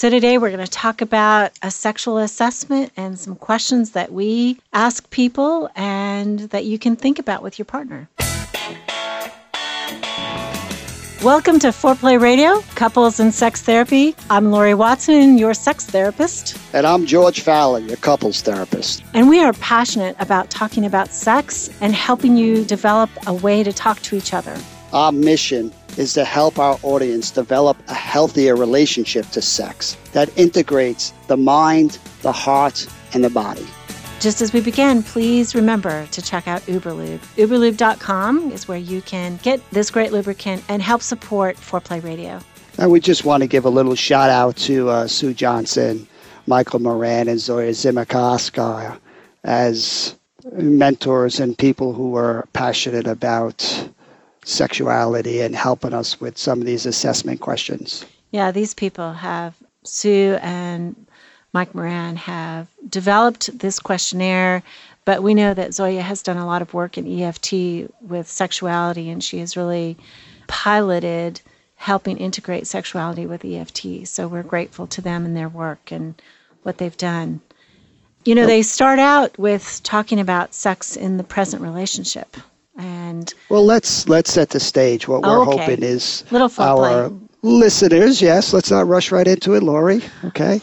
So, 0.00 0.08
today 0.08 0.38
we're 0.38 0.48
going 0.48 0.64
to 0.64 0.70
talk 0.70 1.02
about 1.02 1.52
a 1.60 1.70
sexual 1.70 2.16
assessment 2.16 2.90
and 2.96 3.20
some 3.20 3.36
questions 3.36 3.90
that 3.90 4.10
we 4.10 4.58
ask 4.72 5.10
people 5.10 5.68
and 5.76 6.38
that 6.38 6.64
you 6.64 6.78
can 6.78 6.96
think 6.96 7.18
about 7.18 7.42
with 7.42 7.58
your 7.58 7.66
partner. 7.66 8.08
Welcome 11.22 11.58
to 11.58 11.68
Foreplay 11.68 12.18
Radio, 12.18 12.62
Couples 12.76 13.20
and 13.20 13.34
Sex 13.34 13.60
Therapy. 13.60 14.16
I'm 14.30 14.50
Laurie 14.50 14.72
Watson, 14.72 15.36
your 15.36 15.52
sex 15.52 15.84
therapist. 15.84 16.56
And 16.72 16.86
I'm 16.86 17.04
George 17.04 17.42
Faller, 17.42 17.80
your 17.80 17.98
couples 17.98 18.40
therapist. 18.40 19.04
And 19.12 19.28
we 19.28 19.42
are 19.42 19.52
passionate 19.52 20.16
about 20.18 20.48
talking 20.48 20.86
about 20.86 21.08
sex 21.08 21.68
and 21.82 21.94
helping 21.94 22.38
you 22.38 22.64
develop 22.64 23.10
a 23.26 23.34
way 23.34 23.62
to 23.62 23.70
talk 23.70 24.00
to 24.00 24.16
each 24.16 24.32
other. 24.32 24.56
Our 24.94 25.12
mission 25.12 25.70
is 25.98 26.12
to 26.14 26.24
help 26.24 26.58
our 26.58 26.78
audience 26.82 27.30
develop 27.30 27.76
a 27.88 27.94
healthier 27.94 28.56
relationship 28.56 29.26
to 29.30 29.42
sex 29.42 29.96
that 30.12 30.36
integrates 30.38 31.12
the 31.26 31.36
mind, 31.36 31.98
the 32.22 32.32
heart, 32.32 32.86
and 33.12 33.24
the 33.24 33.30
body. 33.30 33.66
Just 34.20 34.42
as 34.42 34.52
we 34.52 34.60
begin, 34.60 35.02
please 35.02 35.54
remember 35.54 36.06
to 36.08 36.20
check 36.20 36.46
out 36.46 36.60
Uberlube. 36.62 37.20
Uberlube.com 37.36 38.52
is 38.52 38.68
where 38.68 38.78
you 38.78 39.00
can 39.02 39.38
get 39.42 39.60
this 39.70 39.90
great 39.90 40.12
lubricant 40.12 40.62
and 40.68 40.82
help 40.82 41.00
support 41.00 41.56
Foreplay 41.56 42.02
Radio. 42.04 42.40
And 42.76 42.90
we 42.90 43.00
just 43.00 43.24
want 43.24 43.42
to 43.42 43.46
give 43.46 43.64
a 43.64 43.70
little 43.70 43.94
shout 43.94 44.28
out 44.28 44.56
to 44.56 44.90
uh, 44.90 45.06
Sue 45.06 45.32
Johnson, 45.32 46.06
Michael 46.46 46.80
Moran, 46.80 47.28
and 47.28 47.40
Zoya 47.40 47.70
Simakhodskaya 47.70 48.98
as 49.44 50.14
mentors 50.52 51.40
and 51.40 51.56
people 51.56 51.92
who 51.92 52.16
are 52.16 52.46
passionate 52.52 53.06
about 53.06 53.88
sexuality 54.44 55.40
and 55.40 55.54
helping 55.54 55.94
us 55.94 56.20
with 56.20 56.38
some 56.38 56.60
of 56.60 56.66
these 56.66 56.86
assessment 56.86 57.40
questions. 57.40 58.04
Yeah, 58.30 58.50
these 58.50 58.74
people 58.74 59.12
have, 59.12 59.54
Sue 59.84 60.38
and 60.40 60.94
Mike 61.52 61.74
Moran 61.74 62.16
have 62.16 62.68
developed 62.88 63.58
this 63.58 63.78
questionnaire, 63.78 64.62
but 65.04 65.22
we 65.22 65.34
know 65.34 65.54
that 65.54 65.74
Zoya 65.74 66.02
has 66.02 66.22
done 66.22 66.36
a 66.36 66.46
lot 66.46 66.62
of 66.62 66.74
work 66.74 66.96
in 66.96 67.20
EFT 67.20 67.90
with 68.00 68.28
sexuality, 68.28 69.10
and 69.10 69.22
she 69.22 69.38
has 69.38 69.56
really 69.56 69.96
piloted 70.46 71.40
helping 71.76 72.18
integrate 72.18 72.66
sexuality 72.66 73.26
with 73.26 73.44
EFT. 73.44 74.06
So 74.06 74.28
we're 74.28 74.42
grateful 74.42 74.86
to 74.88 75.00
them 75.00 75.24
and 75.24 75.36
their 75.36 75.48
work 75.48 75.90
and 75.90 76.20
what 76.62 76.78
they've 76.78 76.96
done. 76.96 77.40
You 78.26 78.34
know, 78.34 78.46
they 78.46 78.62
start 78.62 78.98
out 78.98 79.38
with 79.38 79.80
talking 79.82 80.20
about 80.20 80.52
sex 80.52 80.94
in 80.94 81.16
the 81.16 81.24
present 81.24 81.62
relationship. 81.62 82.36
And 83.10 83.34
well, 83.48 83.64
let's 83.64 84.08
let's 84.08 84.32
set 84.32 84.50
the 84.50 84.60
stage. 84.60 85.08
What 85.08 85.22
we're 85.22 85.42
okay. 85.42 85.58
hoping 85.58 85.82
is 85.82 86.24
Little 86.30 86.50
our 86.58 87.12
listeners, 87.42 88.22
yes, 88.22 88.52
let's 88.52 88.70
not 88.70 88.86
rush 88.86 89.10
right 89.10 89.26
into 89.26 89.54
it, 89.54 89.62
Laurie. 89.62 90.02
Okay 90.24 90.60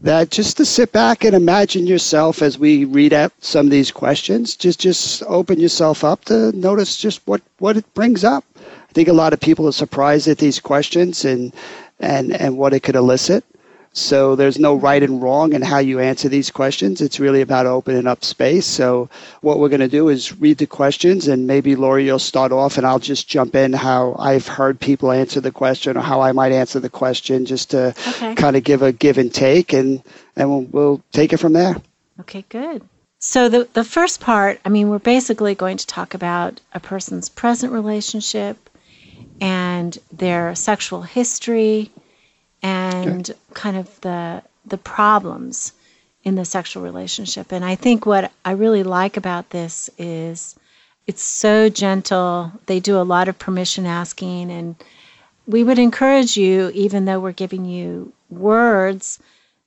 that 0.00 0.30
just 0.30 0.56
to 0.56 0.64
sit 0.64 0.92
back 0.92 1.24
and 1.24 1.34
imagine 1.34 1.86
yourself 1.86 2.40
as 2.40 2.58
we 2.58 2.84
read 2.84 3.12
out 3.12 3.32
some 3.40 3.66
of 3.66 3.72
these 3.72 3.90
questions 3.90 4.54
just 4.54 4.78
just 4.78 5.22
open 5.24 5.58
yourself 5.58 6.04
up 6.04 6.24
to 6.24 6.52
notice 6.52 6.96
just 6.96 7.20
what 7.26 7.42
what 7.58 7.76
it 7.76 7.94
brings 7.94 8.22
up 8.22 8.44
i 8.56 8.92
think 8.92 9.08
a 9.08 9.12
lot 9.12 9.32
of 9.32 9.40
people 9.40 9.66
are 9.66 9.72
surprised 9.72 10.28
at 10.28 10.38
these 10.38 10.60
questions 10.60 11.24
and 11.24 11.52
and 11.98 12.32
and 12.32 12.56
what 12.56 12.72
it 12.72 12.80
could 12.80 12.94
elicit 12.94 13.44
so 13.92 14.36
there's 14.36 14.58
no 14.58 14.74
right 14.74 15.02
and 15.02 15.22
wrong 15.22 15.52
in 15.52 15.62
how 15.62 15.78
you 15.78 15.98
answer 15.98 16.28
these 16.28 16.50
questions. 16.50 17.00
It's 17.00 17.18
really 17.18 17.40
about 17.40 17.66
opening 17.66 18.06
up 18.06 18.24
space. 18.24 18.66
So 18.66 19.08
what 19.40 19.58
we're 19.58 19.68
going 19.68 19.80
to 19.80 19.88
do 19.88 20.08
is 20.08 20.38
read 20.38 20.58
the 20.58 20.66
questions, 20.66 21.26
and 21.28 21.46
maybe 21.46 21.74
Laurie, 21.74 22.04
you'll 22.04 22.18
start 22.18 22.52
off, 22.52 22.78
and 22.78 22.86
I'll 22.86 22.98
just 22.98 23.28
jump 23.28 23.54
in 23.54 23.72
how 23.72 24.14
I've 24.18 24.46
heard 24.46 24.78
people 24.78 25.10
answer 25.10 25.40
the 25.40 25.50
question 25.50 25.96
or 25.96 26.00
how 26.00 26.20
I 26.20 26.32
might 26.32 26.52
answer 26.52 26.80
the 26.80 26.90
question, 26.90 27.44
just 27.44 27.70
to 27.70 27.94
okay. 28.08 28.34
kind 28.34 28.56
of 28.56 28.64
give 28.64 28.82
a 28.82 28.92
give 28.92 29.18
and 29.18 29.32
take, 29.32 29.72
and 29.72 30.02
and 30.36 30.48
we'll, 30.50 30.62
we'll 30.62 31.02
take 31.12 31.32
it 31.32 31.38
from 31.38 31.52
there. 31.52 31.76
Okay, 32.20 32.44
good. 32.48 32.82
So 33.18 33.48
the 33.48 33.68
the 33.72 33.84
first 33.84 34.20
part, 34.20 34.60
I 34.64 34.68
mean, 34.68 34.90
we're 34.90 34.98
basically 34.98 35.54
going 35.54 35.76
to 35.78 35.86
talk 35.86 36.14
about 36.14 36.60
a 36.72 36.80
person's 36.80 37.28
present 37.28 37.72
relationship 37.72 38.56
and 39.40 39.98
their 40.12 40.54
sexual 40.54 41.02
history 41.02 41.90
and 42.62 43.30
okay. 43.30 43.38
kind 43.54 43.76
of 43.76 44.00
the 44.00 44.42
the 44.66 44.78
problems 44.78 45.72
in 46.24 46.34
the 46.34 46.44
sexual 46.44 46.82
relationship. 46.82 47.52
And 47.52 47.64
I 47.64 47.74
think 47.74 48.04
what 48.04 48.30
I 48.44 48.52
really 48.52 48.82
like 48.82 49.16
about 49.16 49.50
this 49.50 49.88
is 49.98 50.56
it's 51.06 51.22
so 51.22 51.68
gentle. 51.68 52.52
They 52.66 52.80
do 52.80 53.00
a 53.00 53.02
lot 53.02 53.28
of 53.28 53.38
permission 53.38 53.86
asking 53.86 54.50
and 54.50 54.76
we 55.46 55.64
would 55.64 55.78
encourage 55.78 56.36
you 56.36 56.70
even 56.74 57.06
though 57.06 57.18
we're 57.18 57.32
giving 57.32 57.64
you 57.64 58.12
words 58.28 59.18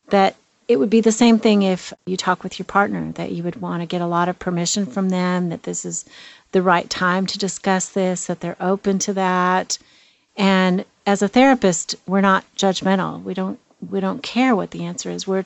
that 0.09 0.35
it 0.67 0.79
would 0.79 0.91
be 0.91 1.01
the 1.01 1.11
same 1.11 1.39
thing 1.39 1.63
if 1.63 1.91
you 2.05 2.15
talk 2.15 2.43
with 2.43 2.59
your 2.59 2.65
partner 2.65 3.11
that 3.13 3.31
you 3.31 3.43
would 3.43 3.59
want 3.59 3.81
to 3.81 3.87
get 3.87 4.01
a 4.01 4.05
lot 4.05 4.29
of 4.29 4.37
permission 4.37 4.85
from 4.85 5.09
them 5.09 5.49
that 5.49 5.63
this 5.63 5.83
is 5.83 6.05
the 6.51 6.61
right 6.61 6.89
time 6.89 7.25
to 7.25 7.39
discuss 7.39 7.89
this 7.89 8.27
that 8.27 8.39
they're 8.39 8.55
open 8.61 8.99
to 8.99 9.13
that 9.13 9.79
and 10.37 10.85
as 11.05 11.21
a 11.21 11.27
therapist, 11.27 11.95
we're 12.07 12.21
not 12.21 12.45
judgmental. 12.55 13.21
We 13.23 13.33
don't 13.33 13.59
we 13.89 13.99
don't 13.99 14.21
care 14.21 14.55
what 14.55 14.71
the 14.71 14.85
answer 14.85 15.09
is. 15.09 15.27
We're 15.27 15.45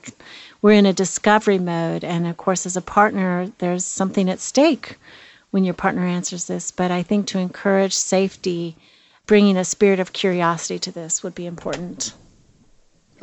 we're 0.61 0.73
in 0.73 0.85
a 0.85 0.93
discovery 0.93 1.59
mode, 1.59 2.03
and 2.03 2.27
of 2.27 2.37
course, 2.37 2.65
as 2.65 2.75
a 2.75 2.81
partner, 2.81 3.51
there's 3.59 3.85
something 3.85 4.29
at 4.29 4.39
stake 4.39 4.97
when 5.51 5.63
your 5.63 5.73
partner 5.73 6.05
answers 6.05 6.45
this. 6.45 6.71
But 6.71 6.91
I 6.91 7.03
think 7.03 7.27
to 7.27 7.39
encourage 7.39 7.93
safety, 7.93 8.75
bringing 9.25 9.57
a 9.57 9.65
spirit 9.65 9.99
of 9.99 10.13
curiosity 10.13 10.79
to 10.79 10.91
this 10.91 11.23
would 11.23 11.35
be 11.35 11.45
important. 11.45 12.13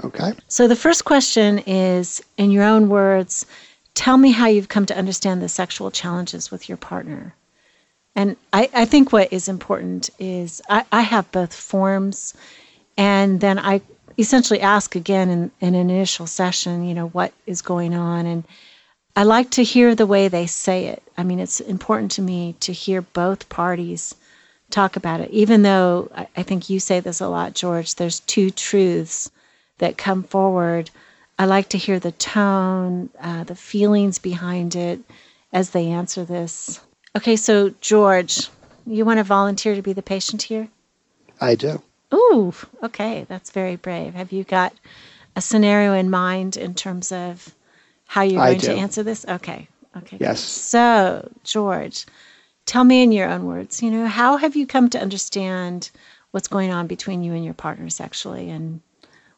Okay. 0.02 0.32
So 0.48 0.66
the 0.66 0.76
first 0.76 1.04
question 1.04 1.58
is, 1.66 2.22
in 2.38 2.50
your 2.50 2.64
own 2.64 2.88
words, 2.88 3.44
tell 3.94 4.16
me 4.16 4.30
how 4.30 4.46
you've 4.46 4.68
come 4.68 4.86
to 4.86 4.96
understand 4.96 5.42
the 5.42 5.48
sexual 5.48 5.90
challenges 5.90 6.50
with 6.50 6.68
your 6.68 6.78
partner. 6.78 7.34
And 8.14 8.36
I, 8.52 8.68
I 8.74 8.84
think 8.84 9.12
what 9.12 9.32
is 9.32 9.48
important 9.48 10.10
is 10.18 10.60
I, 10.68 10.84
I 10.92 11.00
have 11.00 11.32
both 11.32 11.54
forms, 11.54 12.34
and 12.96 13.40
then 13.40 13.58
I 13.58 13.80
essentially 14.18 14.60
ask 14.60 14.94
again 14.94 15.30
in, 15.30 15.50
in 15.60 15.74
an 15.74 15.90
initial 15.90 16.26
session, 16.26 16.86
you 16.86 16.94
know, 16.94 17.08
what 17.08 17.32
is 17.46 17.62
going 17.62 17.94
on. 17.94 18.26
And 18.26 18.44
I 19.16 19.24
like 19.24 19.50
to 19.52 19.64
hear 19.64 19.94
the 19.94 20.06
way 20.06 20.28
they 20.28 20.46
say 20.46 20.86
it. 20.86 21.02
I 21.16 21.22
mean, 21.22 21.38
it's 21.40 21.60
important 21.60 22.12
to 22.12 22.22
me 22.22 22.54
to 22.60 22.72
hear 22.72 23.02
both 23.02 23.48
parties 23.48 24.14
talk 24.70 24.96
about 24.96 25.20
it, 25.20 25.30
even 25.30 25.62
though 25.62 26.10
I, 26.14 26.26
I 26.36 26.42
think 26.42 26.68
you 26.68 26.80
say 26.80 27.00
this 27.00 27.20
a 27.20 27.28
lot, 27.28 27.54
George, 27.54 27.94
there's 27.94 28.20
two 28.20 28.50
truths 28.50 29.30
that 29.78 29.98
come 29.98 30.22
forward. 30.22 30.90
I 31.38 31.46
like 31.46 31.70
to 31.70 31.78
hear 31.78 31.98
the 31.98 32.12
tone, 32.12 33.10
uh, 33.20 33.44
the 33.44 33.54
feelings 33.54 34.18
behind 34.18 34.76
it 34.76 35.00
as 35.52 35.70
they 35.70 35.88
answer 35.88 36.24
this. 36.24 36.80
Okay, 37.16 37.36
so 37.36 37.74
George, 37.80 38.48
you 38.86 39.04
want 39.04 39.18
to 39.18 39.24
volunteer 39.24 39.74
to 39.74 39.82
be 39.82 39.92
the 39.92 40.02
patient 40.02 40.42
here? 40.42 40.68
I 41.40 41.54
do. 41.54 41.82
Ooh, 42.14 42.54
okay, 42.82 43.26
that's 43.28 43.50
very 43.50 43.76
brave. 43.76 44.14
Have 44.14 44.32
you 44.32 44.44
got 44.44 44.72
a 45.36 45.40
scenario 45.40 45.92
in 45.94 46.10
mind 46.10 46.56
in 46.56 46.74
terms 46.74 47.12
of 47.12 47.54
how 48.06 48.22
you're 48.22 48.44
going 48.44 48.60
to 48.60 48.74
answer 48.74 49.02
this? 49.02 49.26
Okay, 49.26 49.68
okay. 49.96 50.16
Yes. 50.20 50.40
So, 50.40 51.30
George, 51.44 52.06
tell 52.64 52.84
me 52.84 53.02
in 53.02 53.12
your 53.12 53.28
own 53.28 53.44
words, 53.44 53.82
you 53.82 53.90
know, 53.90 54.06
how 54.06 54.36
have 54.36 54.56
you 54.56 54.66
come 54.66 54.88
to 54.90 55.00
understand 55.00 55.90
what's 56.30 56.48
going 56.48 56.70
on 56.70 56.86
between 56.86 57.22
you 57.22 57.34
and 57.34 57.44
your 57.44 57.54
partner 57.54 57.90
sexually 57.90 58.50
and 58.50 58.80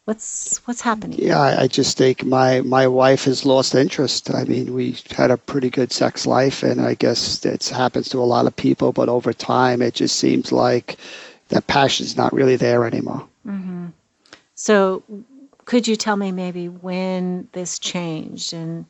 What's 0.05 0.59
what's 0.67 0.83
happening? 0.83 1.19
Yeah, 1.19 1.41
I 1.41 1.67
just 1.67 1.97
think 1.97 2.25
my 2.25 2.61
my 2.61 2.87
wife 2.87 3.25
has 3.25 3.47
lost 3.47 3.75
interest. 3.75 4.35
I 4.35 4.45
mean, 4.45 4.75
we 4.75 4.99
had 5.11 5.31
a 5.31 5.39
pretty 5.39 5.71
good 5.71 5.93
sex 5.93 6.27
life, 6.27 6.63
and 6.63 6.79
I 6.79 6.93
guess 6.93 7.45
it 7.47 7.67
happens 7.69 8.11
to 8.11 8.19
a 8.19 8.25
lot 8.25 8.47
of 8.47 8.55
people. 8.55 8.93
But 8.93 9.09
over 9.09 9.33
time, 9.33 9.81
it 9.81 9.95
just 9.95 10.17
seems 10.17 10.53
like 10.53 10.99
that 11.49 11.67
passion's 11.69 12.19
not 12.19 12.35
really 12.35 12.57
there 12.57 12.85
anymore. 12.85 13.27
Mm-hmm. 13.47 13.87
So, 14.55 15.03
could 15.65 15.89
you 15.89 15.97
tell 15.97 16.17
me 16.17 16.33
maybe 16.33 16.69
when 16.69 17.49
this 17.53 17.79
changed 17.79 18.53
and 18.53 18.85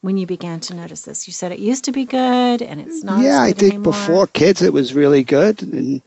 when 0.00 0.16
you 0.16 0.26
began 0.26 0.60
to 0.60 0.74
notice 0.74 1.02
this? 1.02 1.26
You 1.26 1.34
said 1.34 1.52
it 1.52 1.58
used 1.58 1.84
to 1.84 1.92
be 1.92 2.06
good, 2.06 2.62
and 2.62 2.80
it's 2.80 3.04
not. 3.04 3.22
Yeah, 3.22 3.42
I 3.42 3.52
think 3.52 3.74
anymore. 3.74 3.92
before 3.92 4.26
kids, 4.28 4.62
it 4.62 4.72
was 4.72 4.94
really 4.94 5.24
good 5.24 5.62
and 5.62 6.00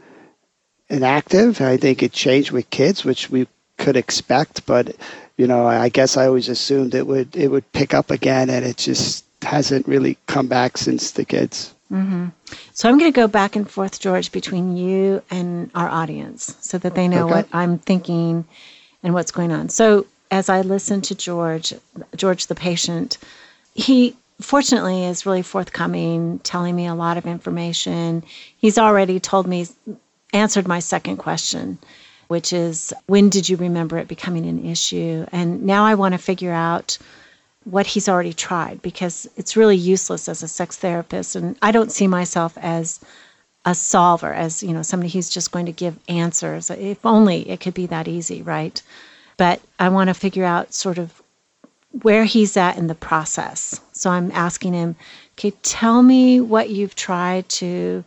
and 0.89 1.03
active. 1.03 1.61
I 1.61 1.77
think 1.77 2.01
it 2.01 2.11
changed 2.11 2.49
with 2.49 2.71
kids, 2.71 3.05
which 3.05 3.29
we 3.29 3.45
could 3.77 3.95
expect, 3.95 4.65
but 4.65 4.95
you 5.37 5.45
know, 5.45 5.67
I 5.67 5.89
guess 5.89 6.17
I 6.17 6.25
always 6.25 6.49
assumed 6.49 6.95
it 6.95 7.07
would 7.07 7.35
it 7.35 7.49
would 7.49 7.71
pick 7.71 7.93
up 7.93 8.11
again, 8.11 8.49
and 8.49 8.65
it 8.65 8.77
just 8.77 9.23
hasn't 9.41 9.87
really 9.87 10.17
come 10.25 10.47
back 10.47 10.77
since 10.77 11.11
the 11.11 11.25
kids. 11.25 11.73
Mm-hmm. 11.91 12.27
So 12.73 12.89
I'm 12.89 12.97
going 12.97 13.11
to 13.11 13.15
go 13.15 13.27
back 13.27 13.55
and 13.55 13.69
forth, 13.69 13.99
George, 13.99 14.31
between 14.31 14.75
you 14.75 15.21
and 15.29 15.71
our 15.73 15.87
audience, 15.87 16.57
so 16.59 16.77
that 16.79 16.95
they 16.95 17.07
know 17.07 17.25
okay. 17.25 17.33
what 17.33 17.47
I'm 17.53 17.77
thinking 17.77 18.45
and 19.03 19.13
what's 19.13 19.31
going 19.31 19.51
on. 19.51 19.69
So 19.69 20.05
as 20.31 20.49
I 20.49 20.61
listen 20.61 21.01
to 21.01 21.15
George, 21.15 21.73
George 22.15 22.47
the 22.47 22.55
patient, 22.55 23.19
he 23.73 24.15
fortunately 24.41 25.05
is 25.05 25.25
really 25.25 25.43
forthcoming, 25.43 26.39
telling 26.39 26.75
me 26.75 26.87
a 26.87 26.95
lot 26.95 27.17
of 27.17 27.25
information. 27.25 28.23
He's 28.57 28.77
already 28.77 29.19
told 29.19 29.47
me, 29.47 29.67
answered 30.33 30.67
my 30.67 30.79
second 30.79 31.17
question 31.17 31.77
which 32.27 32.53
is 32.53 32.93
when 33.05 33.29
did 33.29 33.47
you 33.49 33.57
remember 33.57 33.97
it 33.97 34.07
becoming 34.07 34.45
an 34.45 34.65
issue? 34.65 35.25
And 35.31 35.63
now 35.63 35.85
I 35.85 35.95
want 35.95 36.13
to 36.13 36.17
figure 36.17 36.51
out 36.51 36.97
what 37.63 37.85
he's 37.85 38.07
already 38.07 38.33
tried 38.33 38.81
because 38.81 39.29
it's 39.35 39.57
really 39.57 39.75
useless 39.75 40.29
as 40.29 40.43
a 40.43 40.47
sex 40.47 40.77
therapist. 40.77 41.35
And 41.35 41.57
I 41.61 41.71
don't 41.71 41.91
see 41.91 42.07
myself 42.07 42.57
as 42.57 42.99
a 43.65 43.75
solver, 43.75 44.33
as 44.33 44.63
you 44.63 44.73
know, 44.73 44.81
somebody 44.81 45.11
who's 45.11 45.29
just 45.29 45.51
going 45.51 45.65
to 45.65 45.73
give 45.73 45.97
answers. 46.07 46.69
If 46.69 47.05
only 47.05 47.49
it 47.49 47.59
could 47.59 47.73
be 47.73 47.87
that 47.87 48.07
easy, 48.07 48.41
right? 48.41 48.81
But 49.35 49.61
I 49.77 49.89
want 49.89 50.07
to 50.09 50.13
figure 50.13 50.45
out 50.45 50.73
sort 50.73 50.97
of 50.97 51.21
where 52.01 52.23
he's 52.23 52.55
at 52.55 52.77
in 52.77 52.87
the 52.87 52.95
process. 52.95 53.81
So 53.91 54.09
I'm 54.09 54.31
asking 54.31 54.73
him, 54.73 54.95
okay, 55.33 55.51
tell 55.63 56.01
me 56.01 56.39
what 56.39 56.69
you've 56.69 56.95
tried 56.95 57.49
to 57.49 58.03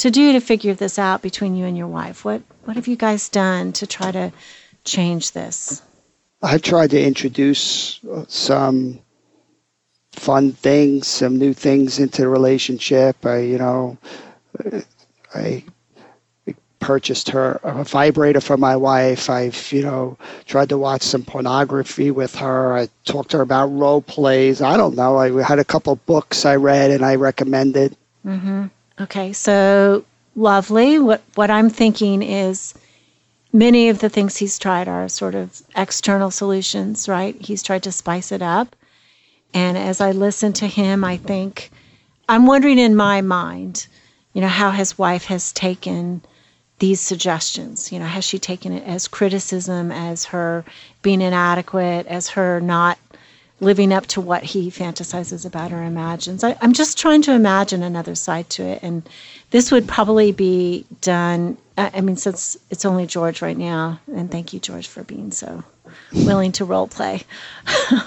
to 0.00 0.10
do 0.10 0.32
to 0.32 0.40
figure 0.40 0.72
this 0.72 0.98
out 0.98 1.20
between 1.20 1.54
you 1.54 1.66
and 1.66 1.76
your 1.76 1.86
wife. 1.86 2.24
What 2.24 2.42
what 2.64 2.76
have 2.76 2.88
you 2.88 2.96
guys 2.96 3.28
done 3.28 3.72
to 3.74 3.86
try 3.86 4.10
to 4.10 4.32
change 4.84 5.32
this? 5.32 5.82
I've 6.42 6.62
tried 6.62 6.90
to 6.90 7.02
introduce 7.02 8.00
some 8.28 9.00
fun 10.12 10.52
things, 10.52 11.06
some 11.06 11.38
new 11.38 11.52
things 11.52 11.98
into 11.98 12.22
the 12.22 12.28
relationship. 12.28 13.26
I, 13.26 13.40
you 13.40 13.58
know, 13.58 13.98
I 15.34 15.64
purchased 16.78 17.28
her 17.28 17.60
a 17.62 17.84
vibrator 17.84 18.40
for 18.40 18.56
my 18.56 18.76
wife. 18.76 19.28
I've, 19.28 19.70
you 19.70 19.82
know, 19.82 20.16
tried 20.46 20.70
to 20.70 20.78
watch 20.78 21.02
some 21.02 21.24
pornography 21.24 22.10
with 22.10 22.34
her. 22.36 22.74
I 22.74 22.88
talked 23.04 23.32
to 23.32 23.36
her 23.36 23.42
about 23.42 23.66
role 23.66 24.00
plays. 24.00 24.62
I 24.62 24.78
don't 24.78 24.96
know. 24.96 25.18
I 25.18 25.42
had 25.42 25.58
a 25.58 25.64
couple 25.64 25.94
books 25.96 26.46
I 26.46 26.56
read 26.56 26.90
and 26.90 27.04
I 27.04 27.16
recommended. 27.16 27.96
Mm-hmm. 28.24 28.68
Okay, 29.00 29.32
so 29.32 30.04
lovely. 30.36 30.98
What 30.98 31.22
what 31.34 31.50
I'm 31.50 31.70
thinking 31.70 32.22
is 32.22 32.74
many 33.52 33.88
of 33.88 34.00
the 34.00 34.10
things 34.10 34.36
he's 34.36 34.58
tried 34.58 34.88
are 34.88 35.08
sort 35.08 35.34
of 35.34 35.62
external 35.74 36.30
solutions, 36.30 37.08
right? 37.08 37.34
He's 37.40 37.62
tried 37.62 37.82
to 37.84 37.92
spice 37.92 38.30
it 38.30 38.42
up. 38.42 38.76
And 39.54 39.78
as 39.78 40.02
I 40.02 40.12
listen 40.12 40.52
to 40.54 40.66
him, 40.66 41.02
I 41.02 41.16
think 41.16 41.70
I'm 42.28 42.46
wondering 42.46 42.78
in 42.78 42.94
my 42.94 43.22
mind, 43.22 43.86
you 44.34 44.42
know, 44.42 44.48
how 44.48 44.70
his 44.70 44.98
wife 44.98 45.24
has 45.24 45.50
taken 45.52 46.22
these 46.78 47.00
suggestions. 47.00 47.90
You 47.90 48.00
know, 48.00 48.04
has 48.04 48.24
she 48.24 48.38
taken 48.38 48.72
it 48.72 48.84
as 48.86 49.08
criticism, 49.08 49.90
as 49.90 50.26
her 50.26 50.64
being 51.00 51.22
inadequate, 51.22 52.06
as 52.06 52.28
her 52.28 52.60
not 52.60 52.98
living 53.60 53.92
up 53.92 54.06
to 54.06 54.20
what 54.20 54.42
he 54.42 54.70
fantasizes 54.70 55.44
about 55.46 55.72
or 55.72 55.82
imagines? 55.82 56.42
I, 56.42 56.56
I'm 56.60 56.72
just 56.72 56.98
trying 56.98 57.22
to 57.22 57.32
imagine 57.32 57.82
another 57.82 58.14
side 58.14 58.48
to 58.50 58.62
it. 58.62 58.82
And 58.82 59.08
this 59.50 59.70
would 59.70 59.86
probably 59.86 60.32
be 60.32 60.86
done. 61.00 61.56
I 61.76 62.00
mean, 62.00 62.16
since 62.16 62.56
it's 62.70 62.84
only 62.84 63.06
George 63.06 63.42
right 63.42 63.56
now, 63.56 64.00
and 64.12 64.30
thank 64.30 64.52
you, 64.52 64.60
George, 64.60 64.88
for 64.88 65.02
being 65.02 65.30
so 65.30 65.64
willing 66.12 66.52
to 66.52 66.64
role 66.64 66.88
play. 66.88 67.22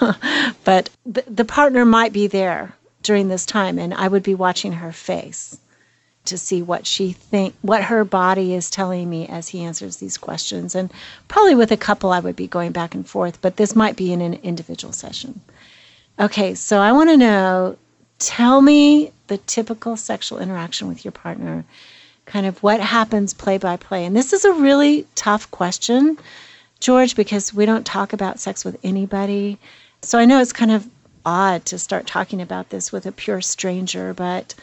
but 0.64 0.90
the, 1.06 1.24
the 1.26 1.44
partner 1.44 1.84
might 1.84 2.12
be 2.12 2.26
there 2.26 2.74
during 3.02 3.28
this 3.28 3.46
time, 3.46 3.78
and 3.78 3.92
I 3.92 4.08
would 4.08 4.22
be 4.22 4.34
watching 4.34 4.72
her 4.72 4.92
face 4.92 5.58
to 6.24 6.38
see 6.38 6.62
what 6.62 6.86
she 6.86 7.12
think 7.12 7.54
what 7.62 7.82
her 7.82 8.04
body 8.04 8.54
is 8.54 8.70
telling 8.70 9.08
me 9.10 9.26
as 9.28 9.48
he 9.48 9.62
answers 9.62 9.96
these 9.96 10.16
questions 10.16 10.74
and 10.74 10.90
probably 11.28 11.54
with 11.54 11.70
a 11.70 11.76
couple 11.76 12.10
i 12.10 12.20
would 12.20 12.36
be 12.36 12.46
going 12.46 12.72
back 12.72 12.94
and 12.94 13.08
forth 13.08 13.40
but 13.40 13.56
this 13.56 13.76
might 13.76 13.96
be 13.96 14.12
in 14.12 14.20
an 14.20 14.34
individual 14.42 14.92
session 14.92 15.40
okay 16.18 16.54
so 16.54 16.78
i 16.78 16.92
want 16.92 17.10
to 17.10 17.16
know 17.16 17.76
tell 18.18 18.60
me 18.60 19.12
the 19.26 19.38
typical 19.38 19.96
sexual 19.96 20.38
interaction 20.38 20.88
with 20.88 21.04
your 21.04 21.12
partner, 21.12 21.64
kind 22.26 22.46
of 22.46 22.62
what 22.62 22.80
happens 22.80 23.34
play 23.34 23.58
by 23.58 23.76
play. 23.76 24.04
And 24.04 24.16
this 24.16 24.32
is 24.32 24.44
a 24.44 24.52
really 24.52 25.06
tough 25.14 25.50
question, 25.50 26.18
George, 26.80 27.16
because 27.16 27.54
we 27.54 27.66
don't 27.66 27.86
talk 27.86 28.12
about 28.12 28.40
sex 28.40 28.64
with 28.64 28.76
anybody. 28.82 29.58
So 30.02 30.18
I 30.18 30.24
know 30.24 30.40
it's 30.40 30.52
kind 30.52 30.70
of 30.70 30.88
odd 31.24 31.64
to 31.66 31.78
start 31.78 32.06
talking 32.06 32.42
about 32.42 32.68
this 32.68 32.92
with 32.92 33.06
a 33.06 33.12
pure 33.12 33.40
stranger, 33.40 34.12
but 34.12 34.54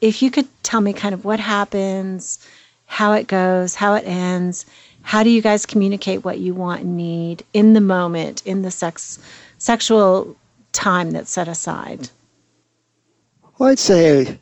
if 0.00 0.22
you 0.22 0.30
could 0.30 0.48
tell 0.62 0.80
me 0.80 0.92
kind 0.92 1.14
of 1.14 1.24
what 1.24 1.40
happens, 1.40 2.46
how 2.86 3.12
it 3.12 3.26
goes, 3.26 3.74
how 3.74 3.94
it 3.94 4.06
ends, 4.06 4.64
how 5.02 5.22
do 5.22 5.30
you 5.30 5.42
guys 5.42 5.66
communicate 5.66 6.24
what 6.24 6.38
you 6.38 6.54
want 6.54 6.82
and 6.82 6.96
need 6.96 7.44
in 7.52 7.72
the 7.72 7.80
moment, 7.80 8.42
in 8.46 8.62
the 8.62 8.70
sex 8.70 9.18
sexual 9.58 10.36
time 10.72 11.10
that's 11.10 11.30
set 11.30 11.48
aside? 11.48 12.10
Well, 13.58 13.70
I'd 13.70 13.78
say 13.78 14.38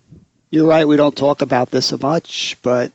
you're 0.51 0.67
right. 0.67 0.87
We 0.87 0.97
don't 0.97 1.17
talk 1.17 1.41
about 1.41 1.71
this 1.71 1.87
so 1.87 1.99
much, 2.01 2.57
but 2.63 2.93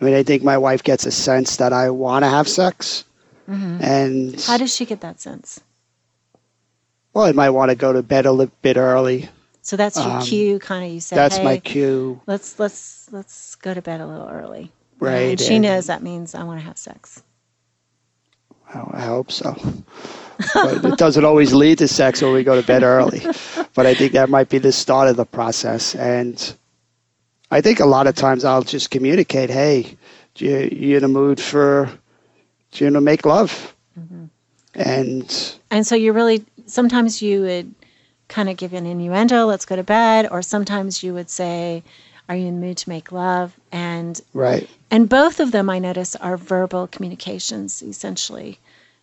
I 0.00 0.04
mean, 0.04 0.14
I 0.14 0.22
think 0.22 0.42
my 0.42 0.58
wife 0.58 0.82
gets 0.82 1.06
a 1.06 1.10
sense 1.10 1.56
that 1.56 1.72
I 1.72 1.90
want 1.90 2.24
to 2.24 2.28
have 2.28 2.48
sex. 2.48 3.04
Mm-hmm. 3.48 3.82
And 3.82 4.40
how 4.42 4.56
does 4.56 4.74
she 4.74 4.86
get 4.86 5.00
that 5.00 5.20
sense? 5.20 5.60
Well, 7.12 7.24
I 7.24 7.32
might 7.32 7.50
want 7.50 7.70
to 7.70 7.76
go 7.76 7.92
to 7.92 8.02
bed 8.02 8.26
a 8.26 8.32
little 8.32 8.54
bit 8.62 8.76
early. 8.76 9.28
So 9.64 9.76
that's 9.76 9.96
your 9.96 10.18
um, 10.18 10.22
cue, 10.22 10.58
kind 10.60 10.84
of. 10.84 10.92
You 10.92 11.00
say, 11.00 11.16
"That's 11.16 11.38
hey, 11.38 11.44
my 11.44 11.58
cue." 11.58 12.20
Let's 12.26 12.58
let's 12.60 13.08
let's 13.10 13.56
go 13.56 13.74
to 13.74 13.82
bed 13.82 14.00
a 14.00 14.06
little 14.06 14.28
early. 14.28 14.70
Right. 15.00 15.30
And 15.30 15.40
she 15.40 15.56
and, 15.56 15.64
knows 15.64 15.86
that 15.86 16.02
means 16.02 16.34
I 16.34 16.44
want 16.44 16.60
to 16.60 16.66
have 16.66 16.78
sex. 16.78 17.22
Well, 18.72 18.90
I 18.94 19.02
hope 19.02 19.32
so 19.32 19.56
but 20.54 20.84
it 20.84 20.98
doesn't 20.98 21.24
always 21.24 21.52
lead 21.52 21.78
to 21.78 21.88
sex 21.88 22.22
when 22.22 22.32
we 22.32 22.42
go 22.42 22.60
to 22.60 22.66
bed 22.66 22.82
early. 22.82 23.22
But 23.74 23.86
I 23.86 23.94
think 23.94 24.12
that 24.12 24.28
might 24.28 24.48
be 24.48 24.58
the 24.58 24.72
start 24.72 25.08
of 25.08 25.16
the 25.16 25.24
process. 25.24 25.94
And 25.94 26.54
I 27.50 27.60
think 27.60 27.80
a 27.80 27.86
lot 27.86 28.06
of 28.06 28.14
times 28.14 28.44
I'll 28.44 28.62
just 28.62 28.90
communicate, 28.90 29.50
hey, 29.50 29.96
you, 30.36 30.68
you 30.72 30.96
in 30.96 31.04
a 31.04 31.08
mood 31.08 31.40
for, 31.40 31.90
you 32.74 32.90
know, 32.90 33.00
make 33.00 33.26
love? 33.26 33.74
Mm-hmm. 33.98 34.24
And 34.74 35.56
and 35.70 35.86
so 35.86 35.94
you 35.94 36.12
really 36.12 36.44
sometimes 36.66 37.22
you 37.22 37.42
would 37.42 37.74
kind 38.28 38.48
of 38.48 38.56
give 38.56 38.72
an 38.72 38.86
innuendo, 38.86 39.46
let's 39.46 39.66
go 39.66 39.76
to 39.76 39.82
bed, 39.82 40.28
or 40.30 40.42
sometimes 40.42 41.02
you 41.02 41.14
would 41.14 41.30
say, 41.30 41.82
are 42.28 42.36
you 42.36 42.46
in 42.46 42.60
the 42.60 42.66
mood 42.66 42.78
to 42.78 42.88
make 42.88 43.12
love? 43.12 43.54
And 43.70 44.20
right. 44.32 44.68
And 44.90 45.08
both 45.08 45.40
of 45.40 45.52
them 45.52 45.68
I 45.68 45.78
notice 45.78 46.16
are 46.16 46.36
verbal 46.36 46.86
communications 46.86 47.82
essentially. 47.82 48.58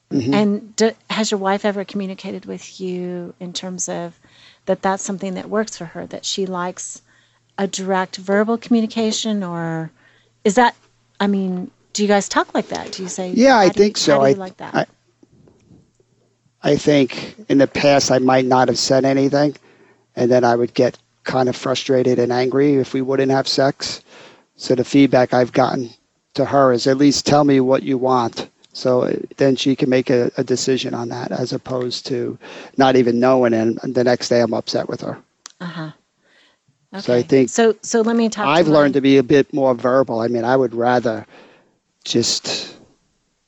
Mm-hmm. 0.10 0.34
And 0.34 0.76
do, 0.76 0.92
has 1.10 1.32
your 1.32 1.40
wife 1.40 1.64
ever 1.64 1.86
communicated 1.86 2.46
with 2.46 2.82
you 2.82 3.34
in 3.40 3.54
terms 3.54 3.88
of 3.88 4.20
that 4.66 4.82
that's 4.82 5.04
something 5.04 5.36
that 5.36 5.50
works 5.50 5.78
for 5.78 5.86
her, 5.86 6.06
that 6.08 6.26
she 6.26 6.46
likes 6.46 7.02
a 7.58 7.68
direct 7.68 8.18
verbal 8.18 8.58
communication, 8.58 9.44
or 9.44 9.92
is 10.44 10.56
that, 10.56 10.76
I 11.20 11.28
mean, 11.28 11.70
do 11.94 12.02
you 12.02 12.08
guys 12.08 12.28
talk 12.28 12.54
like 12.54 12.70
that? 12.70 12.92
Do 12.92 13.04
you 13.04 13.10
say, 13.10 13.32
yeah, 13.32 13.58
I 13.58 13.70
think 13.70 13.98
so. 13.98 14.22
I, 14.22 14.34
like 14.34 14.58
that? 14.58 14.76
I, 14.76 14.86
I 16.64 16.76
think 16.76 17.36
in 17.50 17.58
the 17.58 17.68
past 17.68 18.12
I 18.12 18.20
might 18.20 18.46
not 18.46 18.68
have 18.68 18.78
said 18.78 19.06
anything, 19.06 19.56
and 20.16 20.30
then 20.30 20.44
I 20.44 20.56
would 20.56 20.74
get 20.74 20.98
kind 21.24 21.50
of 21.50 21.56
frustrated 21.56 22.20
and 22.20 22.32
angry 22.32 22.76
if 22.76 22.94
we 22.94 23.02
wouldn't 23.02 23.32
have 23.32 23.48
sex. 23.48 24.02
So 24.56 24.76
the 24.76 24.84
feedback 24.84 25.34
I've 25.34 25.54
gotten 25.54 25.90
to 26.36 26.46
her 26.46 26.72
is 26.72 26.88
at 26.88 26.98
least 26.98 27.26
tell 27.26 27.44
me 27.44 27.60
what 27.60 27.84
you 27.84 27.98
want 27.98 28.50
so 28.74 29.02
uh, 29.02 29.16
then 29.38 29.56
she 29.56 29.76
can 29.76 29.90
make 29.90 30.10
a, 30.10 30.32
a 30.38 30.44
decision 30.44 30.94
on 30.94 31.10
that 31.10 31.32
as 31.32 31.54
opposed 31.54 32.06
to 32.08 32.38
not 32.78 32.96
even 32.96 33.20
knowing 33.20 33.54
and, 33.54 33.78
the 33.84 34.04
next 34.04 34.30
day 34.30 34.42
I'm 34.42 34.54
upset 34.54 34.88
with 34.88 35.02
her. 35.02 35.18
Uh-huh. 35.60 35.92
Okay. 36.94 37.02
So 37.02 37.16
I 37.16 37.22
think 37.22 37.50
so. 37.50 37.76
So 37.82 38.02
let 38.02 38.16
me 38.16 38.30
talk. 38.30 38.48
I've 38.48 38.66
to 38.66 38.72
learned 38.72 38.96
to 38.96 39.02
be 39.02 39.18
a 39.18 39.24
bit 39.24 39.54
more 39.54 39.74
verbal. 39.74 40.20
I 40.20 40.28
mean, 40.28 40.44
I 40.44 40.58
would 40.58 40.74
rather 40.74 41.26
just 42.04 42.71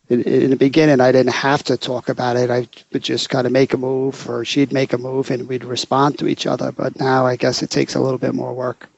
in, 0.09 0.49
the 0.49 0.55
beginning 0.55 0.99
I 0.99 1.11
didn't 1.11 1.33
have 1.33 1.63
to 1.63 1.77
talk 1.77 2.09
about 2.09 2.35
it. 2.35 2.49
I 2.49 2.67
would 2.91 3.03
just 3.03 3.29
kind 3.29 3.47
of 3.47 3.53
make 3.53 3.73
a 3.73 3.77
move, 3.77 4.29
or 4.29 4.43
she'd 4.45 4.73
make 4.73 4.93
a 4.93 4.97
move, 4.97 5.31
and 5.31 5.47
we'd 5.47 5.63
respond 5.63 6.19
to 6.19 6.27
each 6.27 6.45
other. 6.45 6.71
But 6.71 6.99
now 6.99 7.25
I 7.25 7.35
guess 7.35 7.63
it 7.63 7.69
takes 7.69 7.95
a 7.95 8.01
little 8.01 8.17
bit 8.17 8.33
more 8.33 8.53
work. 8.53 8.89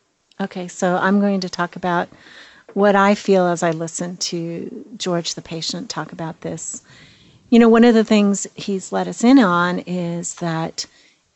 Okay, 0.41 0.67
so 0.67 0.97
I'm 0.97 1.19
going 1.19 1.41
to 1.41 1.49
talk 1.49 1.75
about 1.75 2.09
what 2.73 2.95
I 2.95 3.15
feel 3.15 3.47
as 3.47 3.63
I 3.63 3.71
listen 3.71 4.17
to 4.17 4.85
George, 4.97 5.35
the 5.35 5.41
patient, 5.41 5.89
talk 5.89 6.11
about 6.11 6.41
this. 6.41 6.81
You 7.49 7.59
know, 7.59 7.69
one 7.69 7.85
of 7.85 7.93
the 7.93 8.03
things 8.03 8.47
he's 8.55 8.91
let 8.91 9.07
us 9.07 9.23
in 9.23 9.39
on 9.39 9.79
is 9.79 10.35
that 10.35 10.85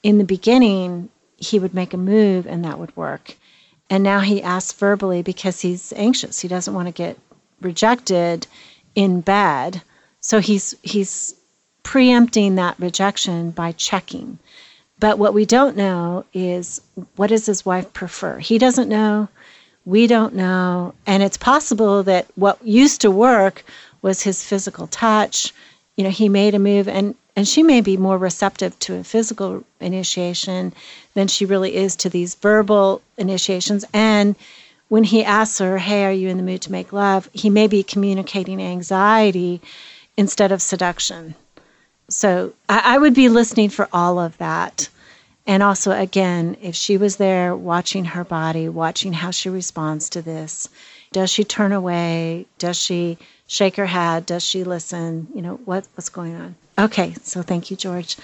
in 0.03 0.17
the 0.17 0.25
beginning, 0.25 1.09
he 1.37 1.59
would 1.59 1.73
make 1.73 1.93
a 1.93 1.97
move 1.97 2.45
and 2.45 2.65
that 2.65 2.79
would 2.79 2.95
work. 2.97 3.35
And 3.89 4.03
now 4.03 4.19
he 4.19 4.43
asks 4.43 4.73
verbally 4.73 5.21
because 5.21 5.61
he's 5.61 5.93
anxious. 5.93 6.39
He 6.39 6.47
doesn't 6.47 6.73
want 6.73 6.87
to 6.87 6.93
get 6.93 7.17
rejected 7.61 8.47
in 8.99 9.21
bed. 9.21 9.81
So 10.19 10.39
he's 10.39 10.75
he's 10.83 11.33
preempting 11.83 12.55
that 12.55 12.77
rejection 12.77 13.51
by 13.51 13.71
checking. 13.71 14.37
But 14.99 15.17
what 15.17 15.33
we 15.33 15.45
don't 15.45 15.77
know 15.77 16.25
is 16.33 16.81
what 17.15 17.27
does 17.27 17.45
his 17.45 17.65
wife 17.65 17.93
prefer? 17.93 18.39
He 18.39 18.57
doesn't 18.57 18.89
know 18.89 19.29
we 19.85 20.05
don't 20.05 20.35
know. 20.35 20.93
And 21.07 21.23
it's 21.23 21.37
possible 21.37 22.03
that 22.03 22.27
what 22.35 22.59
used 22.61 22.99
to 23.01 23.09
work 23.09 23.63
was 24.01 24.21
his 24.21 24.43
physical 24.43 24.87
touch. 24.87 25.53
You 25.95 26.03
know, 26.03 26.09
he 26.09 26.27
made 26.27 26.53
a 26.53 26.59
move 26.59 26.89
and 26.89 27.15
and 27.37 27.47
she 27.47 27.63
may 27.63 27.79
be 27.79 27.95
more 27.95 28.17
receptive 28.17 28.77
to 28.79 28.95
a 28.95 29.03
physical 29.05 29.63
initiation 29.79 30.73
than 31.13 31.29
she 31.29 31.45
really 31.45 31.73
is 31.73 31.95
to 31.95 32.09
these 32.09 32.35
verbal 32.35 33.01
initiations 33.17 33.85
and 33.93 34.35
when 34.89 35.05
he 35.05 35.23
asks 35.23 35.59
her, 35.59 35.77
Hey, 35.77 36.03
are 36.05 36.11
you 36.11 36.27
in 36.27 36.37
the 36.37 36.43
mood 36.43 36.61
to 36.63 36.71
make 36.71 36.91
love? 36.91 37.29
he 37.31 37.49
may 37.49 37.67
be 37.67 37.83
communicating 37.83 38.61
anxiety 38.61 39.61
instead 40.17 40.51
of 40.51 40.61
seduction. 40.61 41.35
So 42.09 42.53
I, 42.67 42.95
I 42.95 42.97
would 42.97 43.13
be 43.13 43.29
listening 43.29 43.69
for 43.69 43.87
all 43.93 44.19
of 44.19 44.37
that. 44.39 44.89
And 45.47 45.63
also, 45.63 45.91
again, 45.91 46.57
if 46.61 46.75
she 46.75 46.97
was 46.97 47.15
there 47.15 47.55
watching 47.55 48.05
her 48.05 48.23
body, 48.23 48.67
watching 48.69 49.13
how 49.13 49.31
she 49.31 49.49
responds 49.49 50.09
to 50.09 50.21
this, 50.21 50.69
does 51.11 51.29
she 51.29 51.43
turn 51.43 51.71
away? 51.71 52.45
Does 52.59 52.77
she 52.77 53.17
shake 53.47 53.77
her 53.77 53.87
head? 53.87 54.25
Does 54.25 54.43
she 54.43 54.63
listen? 54.63 55.27
You 55.33 55.41
know, 55.41 55.55
what, 55.65 55.87
what's 55.95 56.09
going 56.09 56.35
on? 56.35 56.55
Okay, 56.77 57.15
so 57.23 57.41
thank 57.41 57.71
you, 57.71 57.77
George. 57.77 58.17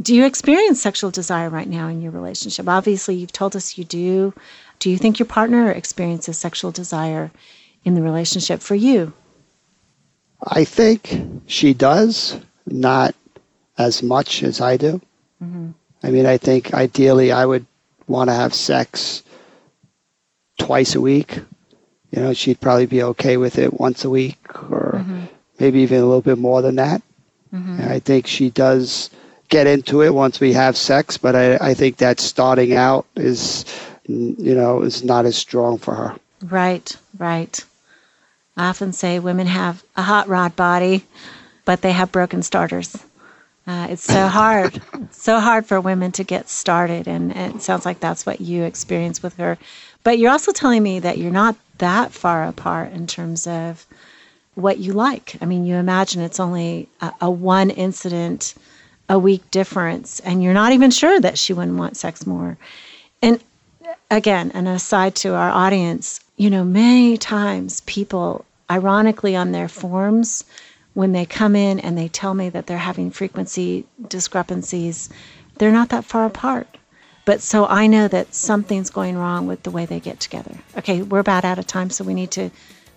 Do 0.00 0.14
you 0.14 0.24
experience 0.24 0.80
sexual 0.80 1.10
desire 1.10 1.48
right 1.48 1.68
now 1.68 1.88
in 1.88 2.00
your 2.02 2.12
relationship? 2.12 2.68
Obviously, 2.68 3.14
you've 3.16 3.32
told 3.32 3.56
us 3.56 3.78
you 3.78 3.84
do. 3.84 4.34
Do 4.78 4.90
you 4.90 4.98
think 4.98 5.18
your 5.18 5.26
partner 5.26 5.70
experiences 5.70 6.38
sexual 6.38 6.70
desire 6.70 7.30
in 7.84 7.94
the 7.94 8.02
relationship 8.02 8.60
for 8.60 8.74
you? 8.74 9.12
I 10.42 10.64
think 10.64 11.18
she 11.46 11.72
does, 11.72 12.38
not 12.66 13.14
as 13.78 14.02
much 14.02 14.42
as 14.42 14.60
I 14.60 14.76
do. 14.76 15.00
Mm-hmm. 15.42 15.70
I 16.02 16.10
mean, 16.10 16.26
I 16.26 16.36
think 16.36 16.74
ideally 16.74 17.32
I 17.32 17.46
would 17.46 17.66
want 18.06 18.30
to 18.30 18.34
have 18.34 18.54
sex 18.54 19.22
twice 20.58 20.94
a 20.94 21.00
week. 21.00 21.36
You 22.10 22.22
know, 22.22 22.32
she'd 22.32 22.60
probably 22.60 22.86
be 22.86 23.02
okay 23.02 23.36
with 23.36 23.58
it 23.58 23.74
once 23.74 24.04
a 24.04 24.10
week 24.10 24.38
or 24.70 24.94
mm-hmm. 24.98 25.24
maybe 25.58 25.80
even 25.80 25.98
a 25.98 26.06
little 26.06 26.22
bit 26.22 26.38
more 26.38 26.62
than 26.62 26.76
that. 26.76 27.02
Mm-hmm. 27.52 27.80
I 27.88 27.98
think 27.98 28.26
she 28.26 28.50
does 28.50 29.10
get 29.48 29.66
into 29.66 30.02
it 30.02 30.14
once 30.14 30.40
we 30.40 30.52
have 30.52 30.76
sex, 30.76 31.16
but 31.16 31.36
I, 31.36 31.56
I 31.56 31.74
think 31.74 31.98
that 31.98 32.20
starting 32.20 32.74
out 32.74 33.06
is, 33.16 33.64
you 34.08 34.54
know, 34.54 34.82
is 34.82 35.04
not 35.04 35.26
as 35.26 35.36
strong 35.36 35.78
for 35.78 35.94
her. 35.94 36.16
Right, 36.42 36.96
right. 37.18 37.64
I 38.56 38.68
often 38.68 38.92
say 38.92 39.18
women 39.18 39.46
have 39.46 39.84
a 39.96 40.02
hot 40.02 40.28
rod 40.28 40.56
body, 40.56 41.04
but 41.64 41.82
they 41.82 41.92
have 41.92 42.12
broken 42.12 42.42
starters. 42.42 42.96
Uh, 43.66 43.88
it's 43.90 44.04
so 44.04 44.28
hard, 44.28 44.80
so 45.10 45.40
hard 45.40 45.66
for 45.66 45.80
women 45.80 46.12
to 46.12 46.24
get 46.24 46.48
started, 46.48 47.08
and, 47.08 47.34
and 47.34 47.56
it 47.56 47.62
sounds 47.62 47.84
like 47.84 47.98
that's 47.98 48.24
what 48.24 48.40
you 48.40 48.62
experience 48.62 49.22
with 49.22 49.36
her. 49.36 49.58
But 50.04 50.18
you're 50.18 50.30
also 50.30 50.52
telling 50.52 50.84
me 50.84 51.00
that 51.00 51.18
you're 51.18 51.32
not 51.32 51.56
that 51.78 52.12
far 52.12 52.44
apart 52.44 52.92
in 52.92 53.08
terms 53.08 53.46
of 53.46 53.84
what 54.54 54.78
you 54.78 54.92
like. 54.92 55.36
I 55.40 55.46
mean, 55.46 55.66
you 55.66 55.74
imagine 55.74 56.22
it's 56.22 56.38
only 56.38 56.88
a, 57.00 57.12
a 57.22 57.30
one 57.30 57.70
incident 57.70 58.54
a 59.08 59.18
week 59.18 59.50
difference, 59.50 60.20
and 60.20 60.42
you're 60.42 60.54
not 60.54 60.72
even 60.72 60.90
sure 60.90 61.20
that 61.20 61.38
she 61.38 61.52
wouldn't 61.52 61.76
want 61.76 61.96
sex 61.96 62.24
more. 62.24 62.56
And 63.20 63.40
again, 64.10 64.50
an 64.52 64.66
aside 64.66 65.14
to 65.16 65.34
our 65.34 65.50
audience, 65.50 66.20
you 66.36 66.50
know, 66.50 66.64
many 66.64 67.16
times 67.16 67.80
people, 67.82 68.44
ironically, 68.70 69.36
on 69.36 69.52
their 69.52 69.68
forms, 69.68 70.44
when 70.94 71.12
they 71.12 71.26
come 71.26 71.54
in 71.54 71.78
and 71.80 71.96
they 71.96 72.08
tell 72.08 72.34
me 72.34 72.48
that 72.48 72.66
they're 72.66 72.78
having 72.78 73.10
frequency 73.10 73.84
discrepancies, 74.08 75.10
they're 75.58 75.72
not 75.72 75.90
that 75.90 76.04
far 76.04 76.26
apart. 76.26 76.66
But 77.26 77.42
so 77.42 77.66
I 77.66 77.86
know 77.86 78.08
that 78.08 78.34
something's 78.34 78.88
going 78.88 79.18
wrong 79.18 79.46
with 79.46 79.62
the 79.62 79.70
way 79.70 79.84
they 79.84 80.00
get 80.00 80.20
together. 80.20 80.56
Okay, 80.78 81.02
we're 81.02 81.18
about 81.18 81.44
out 81.44 81.58
of 81.58 81.66
time, 81.66 81.90
so 81.90 82.04
we 82.04 82.14
need 82.14 82.30
to 82.32 82.50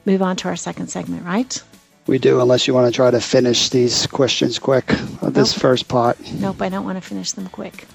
move 0.06 0.22
on 0.22 0.36
to 0.38 0.48
our 0.48 0.56
second 0.56 0.88
segment, 0.88 1.26
right? 1.26 1.62
We 2.08 2.20
do, 2.20 2.40
unless 2.40 2.68
you 2.68 2.74
want 2.74 2.88
to 2.88 2.96
try 2.96 3.12
to 3.12 3.20
finish 3.20 3.70
these 3.70 4.08
questions 4.08 4.60
quick, 4.60 4.90
nope. 5.22 5.34
this 5.34 5.54
first 5.54 5.88
part. 5.88 6.18
Nope, 6.34 6.62
I 6.62 6.70
don't 6.70 6.86
want 6.86 6.98
to 6.98 7.02
finish 7.02 7.34
them 7.34 7.48
quick. 7.50 7.86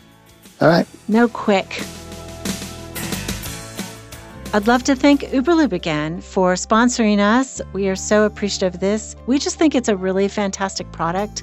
All 0.60 0.68
right. 0.68 0.86
No 1.08 1.28
quick. 1.28 1.82
I'd 4.54 4.68
love 4.68 4.84
to 4.84 4.94
thank 4.94 5.22
Uberlube 5.22 5.72
again 5.72 6.20
for 6.20 6.54
sponsoring 6.54 7.18
us. 7.18 7.60
We 7.72 7.88
are 7.88 7.96
so 7.96 8.22
appreciative 8.22 8.74
of 8.74 8.80
this. 8.80 9.16
We 9.26 9.40
just 9.40 9.58
think 9.58 9.74
it's 9.74 9.88
a 9.88 9.96
really 9.96 10.28
fantastic 10.28 10.92
product. 10.92 11.42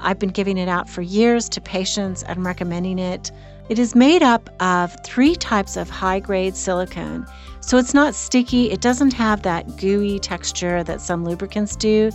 I've 0.00 0.18
been 0.18 0.30
giving 0.30 0.58
it 0.58 0.68
out 0.68 0.90
for 0.90 1.00
years 1.00 1.48
to 1.50 1.60
patients 1.60 2.24
and 2.24 2.44
recommending 2.44 2.98
it. 2.98 3.30
It 3.68 3.78
is 3.78 3.94
made 3.94 4.24
up 4.24 4.50
of 4.60 4.92
three 5.04 5.36
types 5.36 5.76
of 5.76 5.88
high 5.88 6.18
grade 6.18 6.56
silicone. 6.56 7.28
So 7.60 7.78
it's 7.78 7.94
not 7.94 8.16
sticky, 8.16 8.72
it 8.72 8.80
doesn't 8.80 9.12
have 9.12 9.42
that 9.42 9.76
gooey 9.76 10.18
texture 10.18 10.82
that 10.82 11.00
some 11.00 11.24
lubricants 11.24 11.76
do. 11.76 12.10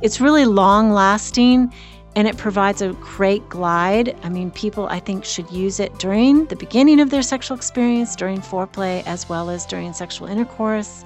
It's 0.00 0.20
really 0.20 0.44
long 0.44 0.92
lasting 0.92 1.74
and 2.16 2.26
it 2.26 2.36
provides 2.36 2.82
a 2.82 2.92
great 2.94 3.48
glide. 3.48 4.16
I 4.22 4.28
mean, 4.28 4.50
people 4.50 4.86
I 4.88 5.00
think 5.00 5.24
should 5.24 5.50
use 5.50 5.80
it 5.80 5.98
during 5.98 6.46
the 6.46 6.56
beginning 6.56 7.00
of 7.00 7.10
their 7.10 7.22
sexual 7.22 7.56
experience, 7.56 8.16
during 8.16 8.40
foreplay, 8.40 9.04
as 9.06 9.28
well 9.28 9.50
as 9.50 9.66
during 9.66 9.92
sexual 9.92 10.28
intercourse. 10.28 11.04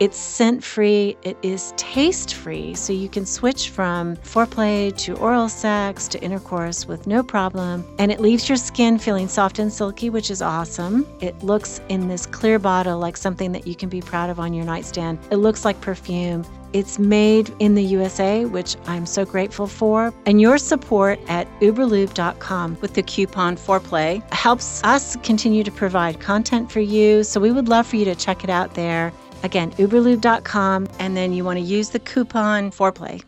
It's 0.00 0.16
scent 0.16 0.64
free, 0.64 1.16
it 1.22 1.36
is 1.42 1.72
taste 1.76 2.34
free, 2.34 2.74
so 2.74 2.92
you 2.92 3.08
can 3.08 3.24
switch 3.24 3.68
from 3.68 4.16
foreplay 4.16 4.96
to 4.98 5.16
oral 5.16 5.48
sex 5.48 6.08
to 6.08 6.20
intercourse 6.22 6.86
with 6.86 7.06
no 7.06 7.22
problem. 7.22 7.84
And 7.98 8.10
it 8.10 8.20
leaves 8.20 8.48
your 8.48 8.56
skin 8.56 8.98
feeling 8.98 9.28
soft 9.28 9.58
and 9.58 9.72
silky, 9.72 10.10
which 10.10 10.30
is 10.30 10.42
awesome. 10.42 11.06
It 11.20 11.40
looks 11.42 11.80
in 11.88 12.08
this 12.08 12.26
clear 12.26 12.58
bottle 12.58 12.98
like 12.98 13.16
something 13.16 13.52
that 13.52 13.66
you 13.66 13.74
can 13.74 13.88
be 13.88 14.00
proud 14.00 14.30
of 14.30 14.40
on 14.40 14.52
your 14.54 14.64
nightstand. 14.64 15.18
It 15.30 15.36
looks 15.36 15.64
like 15.64 15.80
perfume. 15.80 16.44
It's 16.72 16.98
made 16.98 17.54
in 17.58 17.74
the 17.74 17.82
USA, 17.82 18.46
which 18.46 18.76
I'm 18.86 19.04
so 19.04 19.26
grateful 19.26 19.66
for. 19.66 20.12
And 20.24 20.40
your 20.40 20.56
support 20.56 21.20
at 21.28 21.46
uberlube.com 21.60 22.78
with 22.80 22.94
the 22.94 23.02
coupon 23.02 23.56
foreplay 23.56 24.22
helps 24.32 24.82
us 24.82 25.16
continue 25.16 25.64
to 25.64 25.70
provide 25.70 26.20
content 26.20 26.72
for 26.72 26.80
you. 26.80 27.24
So 27.24 27.40
we 27.40 27.52
would 27.52 27.68
love 27.68 27.86
for 27.86 27.96
you 27.96 28.06
to 28.06 28.14
check 28.14 28.42
it 28.42 28.50
out 28.50 28.74
there. 28.74 29.12
Again, 29.42 29.72
uberlube.com, 29.72 30.88
and 30.98 31.16
then 31.16 31.32
you 31.32 31.44
want 31.44 31.58
to 31.58 31.64
use 31.64 31.90
the 31.90 31.98
coupon 31.98 32.70
foreplay. 32.70 33.22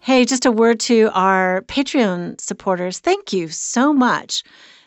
Hey, 0.00 0.24
just 0.24 0.46
a 0.46 0.52
word 0.52 0.80
to 0.80 1.10
our 1.12 1.62
Patreon 1.68 2.40
supporters. 2.40 2.98
Thank 2.98 3.32
you 3.34 3.48
so 3.48 3.92
much. 3.92 4.42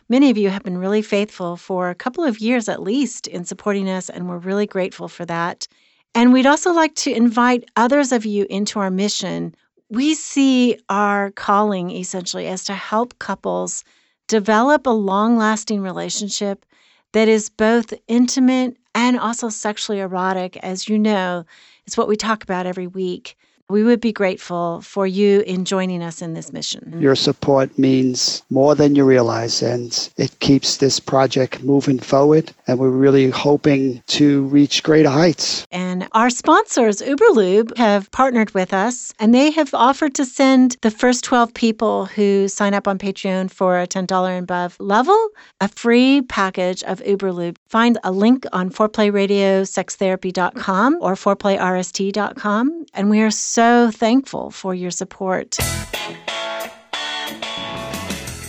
Many 0.08 0.28
of 0.30 0.36
you 0.36 0.50
have 0.50 0.64
been 0.64 0.78
really 0.78 1.02
faithful 1.02 1.56
for 1.56 1.88
a 1.88 1.94
couple 1.94 2.24
of 2.24 2.40
years 2.40 2.68
at 2.68 2.82
least 2.82 3.26
in 3.28 3.44
supporting 3.44 3.88
us, 3.88 4.10
and 4.10 4.28
we're 4.28 4.38
really 4.38 4.66
grateful 4.66 5.08
for 5.08 5.24
that. 5.24 5.68
And 6.14 6.32
we'd 6.32 6.46
also 6.46 6.72
like 6.72 6.94
to 6.96 7.14
invite 7.14 7.70
others 7.76 8.12
of 8.12 8.26
you 8.26 8.46
into 8.50 8.80
our 8.80 8.90
mission. 8.90 9.54
We 9.88 10.14
see 10.14 10.78
our 10.88 11.30
calling 11.30 11.90
essentially 11.90 12.48
as 12.48 12.64
to 12.64 12.74
help 12.74 13.18
couples 13.18 13.84
develop 14.28 14.86
a 14.86 14.90
long 14.90 15.36
lasting 15.36 15.80
relationship 15.80 16.66
that 17.14 17.28
is 17.28 17.48
both 17.48 17.94
intimate 18.08 18.76
and 18.94 19.18
also 19.18 19.48
sexually 19.48 20.00
erotic. 20.00 20.56
As 20.58 20.88
you 20.88 20.98
know, 20.98 21.46
it's 21.86 21.96
what 21.96 22.08
we 22.08 22.16
talk 22.16 22.42
about 22.42 22.66
every 22.66 22.88
week. 22.88 23.36
We 23.70 23.82
would 23.82 24.00
be 24.00 24.12
grateful 24.12 24.82
for 24.82 25.06
you 25.06 25.40
in 25.46 25.64
joining 25.64 26.02
us 26.02 26.20
in 26.20 26.34
this 26.34 26.52
mission. 26.52 27.00
Your 27.00 27.16
support 27.16 27.78
means 27.78 28.42
more 28.50 28.74
than 28.74 28.94
you 28.94 29.04
realize, 29.04 29.62
and 29.62 30.10
it 30.18 30.38
keeps 30.40 30.76
this 30.76 31.00
project 31.00 31.62
moving 31.62 31.98
forward. 31.98 32.52
And 32.66 32.78
we're 32.78 32.90
really 32.90 33.30
hoping 33.30 34.02
to 34.08 34.42
reach 34.44 34.82
greater 34.82 35.08
heights. 35.08 35.66
And 35.72 36.06
our 36.12 36.28
sponsors, 36.28 37.00
Uberlube, 37.00 37.74
have 37.78 38.10
partnered 38.10 38.52
with 38.52 38.74
us, 38.74 39.14
and 39.18 39.34
they 39.34 39.50
have 39.52 39.72
offered 39.72 40.14
to 40.16 40.26
send 40.26 40.76
the 40.82 40.90
first 40.90 41.24
12 41.24 41.54
people 41.54 42.04
who 42.04 42.48
sign 42.48 42.74
up 42.74 42.86
on 42.86 42.98
Patreon 42.98 43.50
for 43.50 43.80
a 43.80 43.86
$10 43.86 44.28
and 44.28 44.44
above 44.44 44.76
level 44.78 45.30
a 45.60 45.68
free 45.68 46.22
package 46.22 46.82
of 46.84 47.00
Uberlube. 47.00 47.56
Find 47.68 47.98
a 48.04 48.12
link 48.12 48.46
on 48.52 48.70
foreplayradiosextherapy.com 48.70 50.98
or 51.00 51.14
foreplayrst.com. 51.14 52.86
And 52.92 53.10
we 53.10 53.22
are 53.22 53.30
so 53.54 53.88
thankful 53.92 54.50
for 54.50 54.74
your 54.74 54.90
support. 54.90 55.56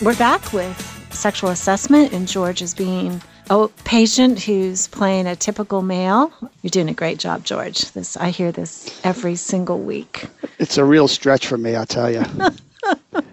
We're 0.02 0.16
back 0.16 0.52
with 0.52 0.76
sexual 1.12 1.50
assessment, 1.50 2.12
and 2.12 2.26
George 2.26 2.60
is 2.60 2.74
being 2.74 3.22
a 3.48 3.68
patient 3.84 4.42
who's 4.42 4.88
playing 4.88 5.28
a 5.28 5.36
typical 5.36 5.82
male. 5.82 6.32
You're 6.62 6.70
doing 6.70 6.88
a 6.88 6.92
great 6.92 7.18
job, 7.18 7.44
George. 7.44 7.92
This 7.92 8.16
I 8.16 8.30
hear 8.30 8.50
this 8.50 9.00
every 9.04 9.36
single 9.36 9.78
week. 9.78 10.26
It's 10.58 10.76
a 10.76 10.84
real 10.84 11.06
stretch 11.06 11.46
for 11.46 11.56
me, 11.56 11.76
I 11.76 11.84
tell 11.84 12.10
you. 12.10 12.24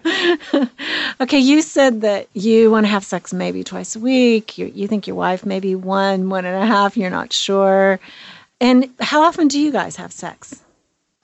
okay, 1.22 1.40
you 1.40 1.64
said 1.64 2.02
that 2.02 2.28
you 2.34 2.70
want 2.70 2.86
to 2.86 2.90
have 2.90 3.04
sex 3.04 3.34
maybe 3.34 3.64
twice 3.64 3.96
a 3.96 4.00
week. 4.00 4.60
You, 4.60 4.68
you 4.68 4.88
think 4.88 5.08
your 5.08 5.16
wife 5.16 5.44
maybe 5.44 5.74
one, 5.74 6.30
one 6.30 6.46
and 6.46 6.64
a 6.64 6.68
half. 6.68 6.96
You're 6.96 7.10
not 7.10 7.34
sure. 7.34 8.00
And 8.62 8.94
how 9.00 9.24
often 9.24 9.48
do 9.48 9.60
you 9.60 9.72
guys 9.72 9.96
have 9.96 10.12
sex? 10.12 10.62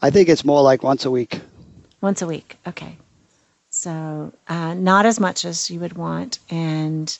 I 0.02 0.10
think 0.10 0.30
it's 0.30 0.46
more 0.46 0.62
like 0.62 0.84
once 0.84 1.06
a 1.06 1.12
week. 1.12 1.42
Once 2.02 2.22
a 2.22 2.28
week. 2.28 2.58
Okay. 2.66 2.98
So 3.70 4.32
uh, 4.48 4.74
not 4.74 5.06
as 5.06 5.20
much 5.20 5.46
as 5.46 5.70
you 5.70 5.80
would 5.80 5.94
want. 5.94 6.40
And 6.50 7.18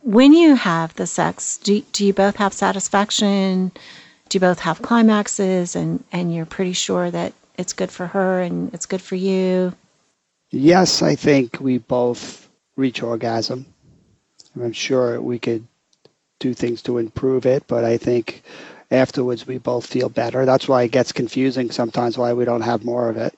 when 0.00 0.32
you 0.32 0.54
have 0.54 0.94
the 0.94 1.06
sex, 1.06 1.58
do, 1.58 1.82
do 1.92 2.04
you 2.04 2.12
both 2.12 2.36
have 2.36 2.52
satisfaction? 2.52 3.72
Do 4.28 4.36
you 4.36 4.40
both 4.40 4.60
have 4.60 4.82
climaxes 4.82 5.76
and, 5.76 6.04
and 6.12 6.34
you're 6.34 6.46
pretty 6.46 6.72
sure 6.72 7.10
that 7.10 7.32
it's 7.56 7.72
good 7.72 7.90
for 7.90 8.06
her 8.06 8.40
and 8.40 8.72
it's 8.74 8.86
good 8.86 9.02
for 9.02 9.16
you? 9.16 9.74
Yes, 10.50 11.02
I 11.02 11.14
think 11.14 11.60
we 11.60 11.78
both 11.78 12.48
reach 12.76 13.02
orgasm. 13.02 13.66
I'm 14.60 14.72
sure 14.72 15.20
we 15.20 15.38
could 15.38 15.66
do 16.40 16.54
things 16.54 16.82
to 16.82 16.98
improve 16.98 17.46
it, 17.46 17.64
but 17.68 17.84
I 17.84 17.98
think 17.98 18.42
afterwards 18.90 19.46
we 19.46 19.58
both 19.58 19.86
feel 19.86 20.08
better. 20.08 20.44
That's 20.44 20.68
why 20.68 20.82
it 20.82 20.92
gets 20.92 21.12
confusing 21.12 21.70
sometimes 21.70 22.18
why 22.18 22.32
we 22.32 22.44
don't 22.44 22.62
have 22.62 22.84
more 22.84 23.08
of 23.08 23.16
it. 23.16 23.34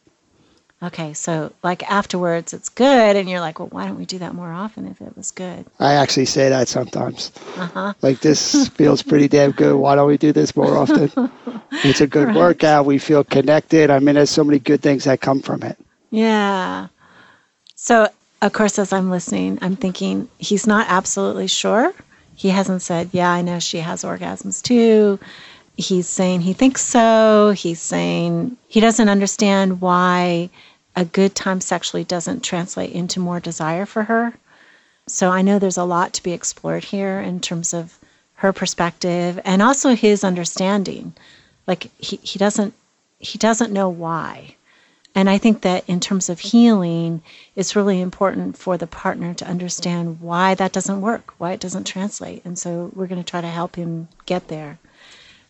Okay, 0.83 1.13
so 1.15 1.53
like 1.63 1.89
afterwards 1.89 2.53
it's 2.53 2.69
good, 2.69 3.15
and 3.17 3.31
you're 3.31 3.41
like, 3.41 3.61
well, 3.61 3.69
why 3.69 3.87
don't 3.87 3.99
we 3.99 4.05
do 4.05 4.19
that 4.19 4.35
more 4.35 4.51
often 4.51 4.87
if 4.89 5.01
it 5.01 5.17
was 5.17 5.31
good? 5.31 5.65
I 5.79 5.95
actually 5.95 6.25
say 6.25 6.49
that 6.49 6.67
sometimes. 6.67 7.31
Uh-huh. 7.57 7.93
Like, 8.03 8.19
this 8.19 8.69
feels 8.75 9.01
pretty 9.03 9.29
damn 9.29 9.53
good. 9.53 9.77
Why 9.77 9.95
don't 9.95 10.09
we 10.09 10.19
do 10.19 10.33
this 10.33 10.57
more 10.57 10.77
often? 10.77 11.09
it's 11.71 12.01
a 12.01 12.07
good 12.09 12.29
Right. 12.29 12.37
workout. 12.37 12.85
We 12.87 12.99
feel 12.99 13.23
connected. 13.23 13.91
I 13.91 14.01
mean, 14.01 14.17
there's 14.17 14.31
so 14.31 14.43
many 14.43 14.59
good 14.59 14.81
things 14.83 15.05
that 15.05 15.21
come 15.21 15.41
from 15.41 15.63
it. 15.63 15.79
Yeah. 16.11 16.89
So, 17.77 18.09
of 18.43 18.53
course, 18.53 18.77
as 18.81 18.93
I'm 18.93 19.09
listening, 19.09 19.61
I'm 19.63 19.77
thinking 19.77 20.29
he's 20.39 20.67
not 20.67 20.87
absolutely 20.89 21.47
sure. 21.47 21.93
He 22.35 22.49
hasn't 22.51 22.83
said, 22.83 23.11
Yeah, 23.13 23.31
I 23.31 23.43
know 23.43 23.59
she 23.59 23.79
has 23.79 24.05
orgasms 24.05 24.63
too. 24.63 25.19
He's 25.77 26.09
saying 26.09 26.43
he 26.43 26.53
thinks 26.53 26.83
so. 26.83 27.53
He's 27.57 27.81
saying 27.81 28.57
he 28.69 28.81
doesn't 28.81 29.09
understand 29.09 29.81
why 29.81 30.51
a 30.95 31.05
good 31.05 31.35
time 31.35 31.61
sexually 31.61 32.05
doesn't 32.05 32.45
translate 32.45 32.93
into 32.93 33.21
more 33.21 33.41
desire 33.41 33.87
for 33.87 34.03
her. 34.05 34.35
So, 35.07 35.31
I 35.31 35.43
know 35.43 35.59
there's 35.59 35.79
a 35.79 35.85
lot 35.85 36.13
to 36.15 36.23
be 36.23 36.33
explored 36.33 36.85
here 36.85 37.21
in 37.21 37.41
terms 37.41 37.75
of 37.75 37.99
her 38.35 38.53
perspective 38.53 39.41
and 39.45 39.63
also 39.63 39.95
his 39.95 40.23
understanding. 40.25 41.15
Like, 41.67 41.91
he, 41.99 42.17
he 42.23 42.39
doesn't 42.39 42.75
he 43.19 43.39
doesn't 43.39 43.73
know 43.73 43.89
why. 43.89 44.57
And 45.15 45.29
I 45.29 45.37
think 45.39 45.61
that 45.63 45.85
in 45.89 46.01
terms 46.01 46.31
of 46.31 46.41
healing, 46.41 47.23
it's 47.55 47.77
really 47.77 48.01
important 48.01 48.57
for 48.57 48.79
the 48.79 48.87
partner 48.87 49.35
to 49.35 49.47
understand 49.47 50.21
why 50.21 50.55
that 50.55 50.73
doesn't 50.73 51.03
work, 51.03 51.35
why 51.39 51.53
it 51.53 51.61
doesn't 51.61 51.87
translate. 51.87 52.43
And 52.45 52.59
so 52.59 52.91
we're 52.95 53.07
going 53.07 53.23
to 53.23 53.31
try 53.31 53.43
to 53.43 53.49
help 53.49 53.77
him 53.77 54.09
get 54.25 54.49
there. 54.49 54.79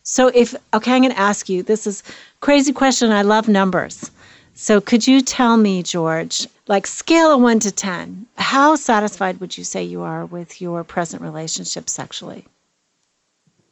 So 0.03 0.27
if 0.27 0.53
okay, 0.73 0.91
I'm 0.91 1.01
going 1.01 1.13
to 1.13 1.19
ask 1.19 1.47
you. 1.47 1.63
This 1.63 1.87
is 1.87 2.03
crazy 2.41 2.73
question. 2.73 3.11
I 3.11 3.21
love 3.21 3.47
numbers. 3.47 4.11
So 4.53 4.81
could 4.81 5.07
you 5.07 5.21
tell 5.21 5.57
me, 5.57 5.81
George, 5.81 6.47
like 6.67 6.85
scale 6.85 7.33
of 7.33 7.41
1 7.41 7.59
to 7.61 7.71
10, 7.71 8.27
how 8.35 8.75
satisfied 8.75 9.39
would 9.39 9.57
you 9.57 9.63
say 9.63 9.83
you 9.83 10.01
are 10.01 10.25
with 10.25 10.61
your 10.61 10.83
present 10.83 11.21
relationship 11.21 11.89
sexually? 11.89 12.45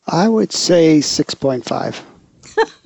I 0.08 0.28
would 0.28 0.52
say 0.52 1.00
6.5. 1.00 2.02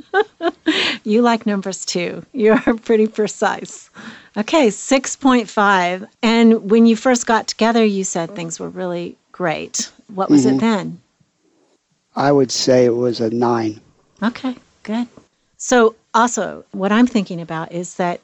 You 1.04 1.22
like 1.22 1.46
numbers 1.46 1.86
too. 1.86 2.26
You're 2.34 2.60
pretty 2.84 3.08
precise. 3.08 3.90
Okay, 4.36 4.68
6.5. 4.68 6.08
And 6.24 6.70
when 6.70 6.86
you 6.86 6.96
first 6.96 7.28
got 7.28 7.48
together, 7.48 7.86
you 7.86 8.04
said 8.04 8.36
things 8.36 8.60
were 8.60 8.70
really 8.70 9.18
great. 9.32 9.92
What 10.14 10.30
was 10.30 10.46
it 10.46 10.50
mm-hmm. 10.50 10.58
then? 10.60 11.02
I 12.16 12.32
would 12.32 12.52
say 12.52 12.86
it 12.86 12.96
was 12.96 13.20
a 13.22 13.30
9. 13.30 13.80
Okay, 14.24 14.56
good. 14.84 15.08
So, 15.58 15.96
also, 16.14 16.66
what 16.72 16.92
I'm 16.92 17.08
thinking 17.08 17.42
about 17.42 17.72
is 17.72 17.96
that, 17.96 18.22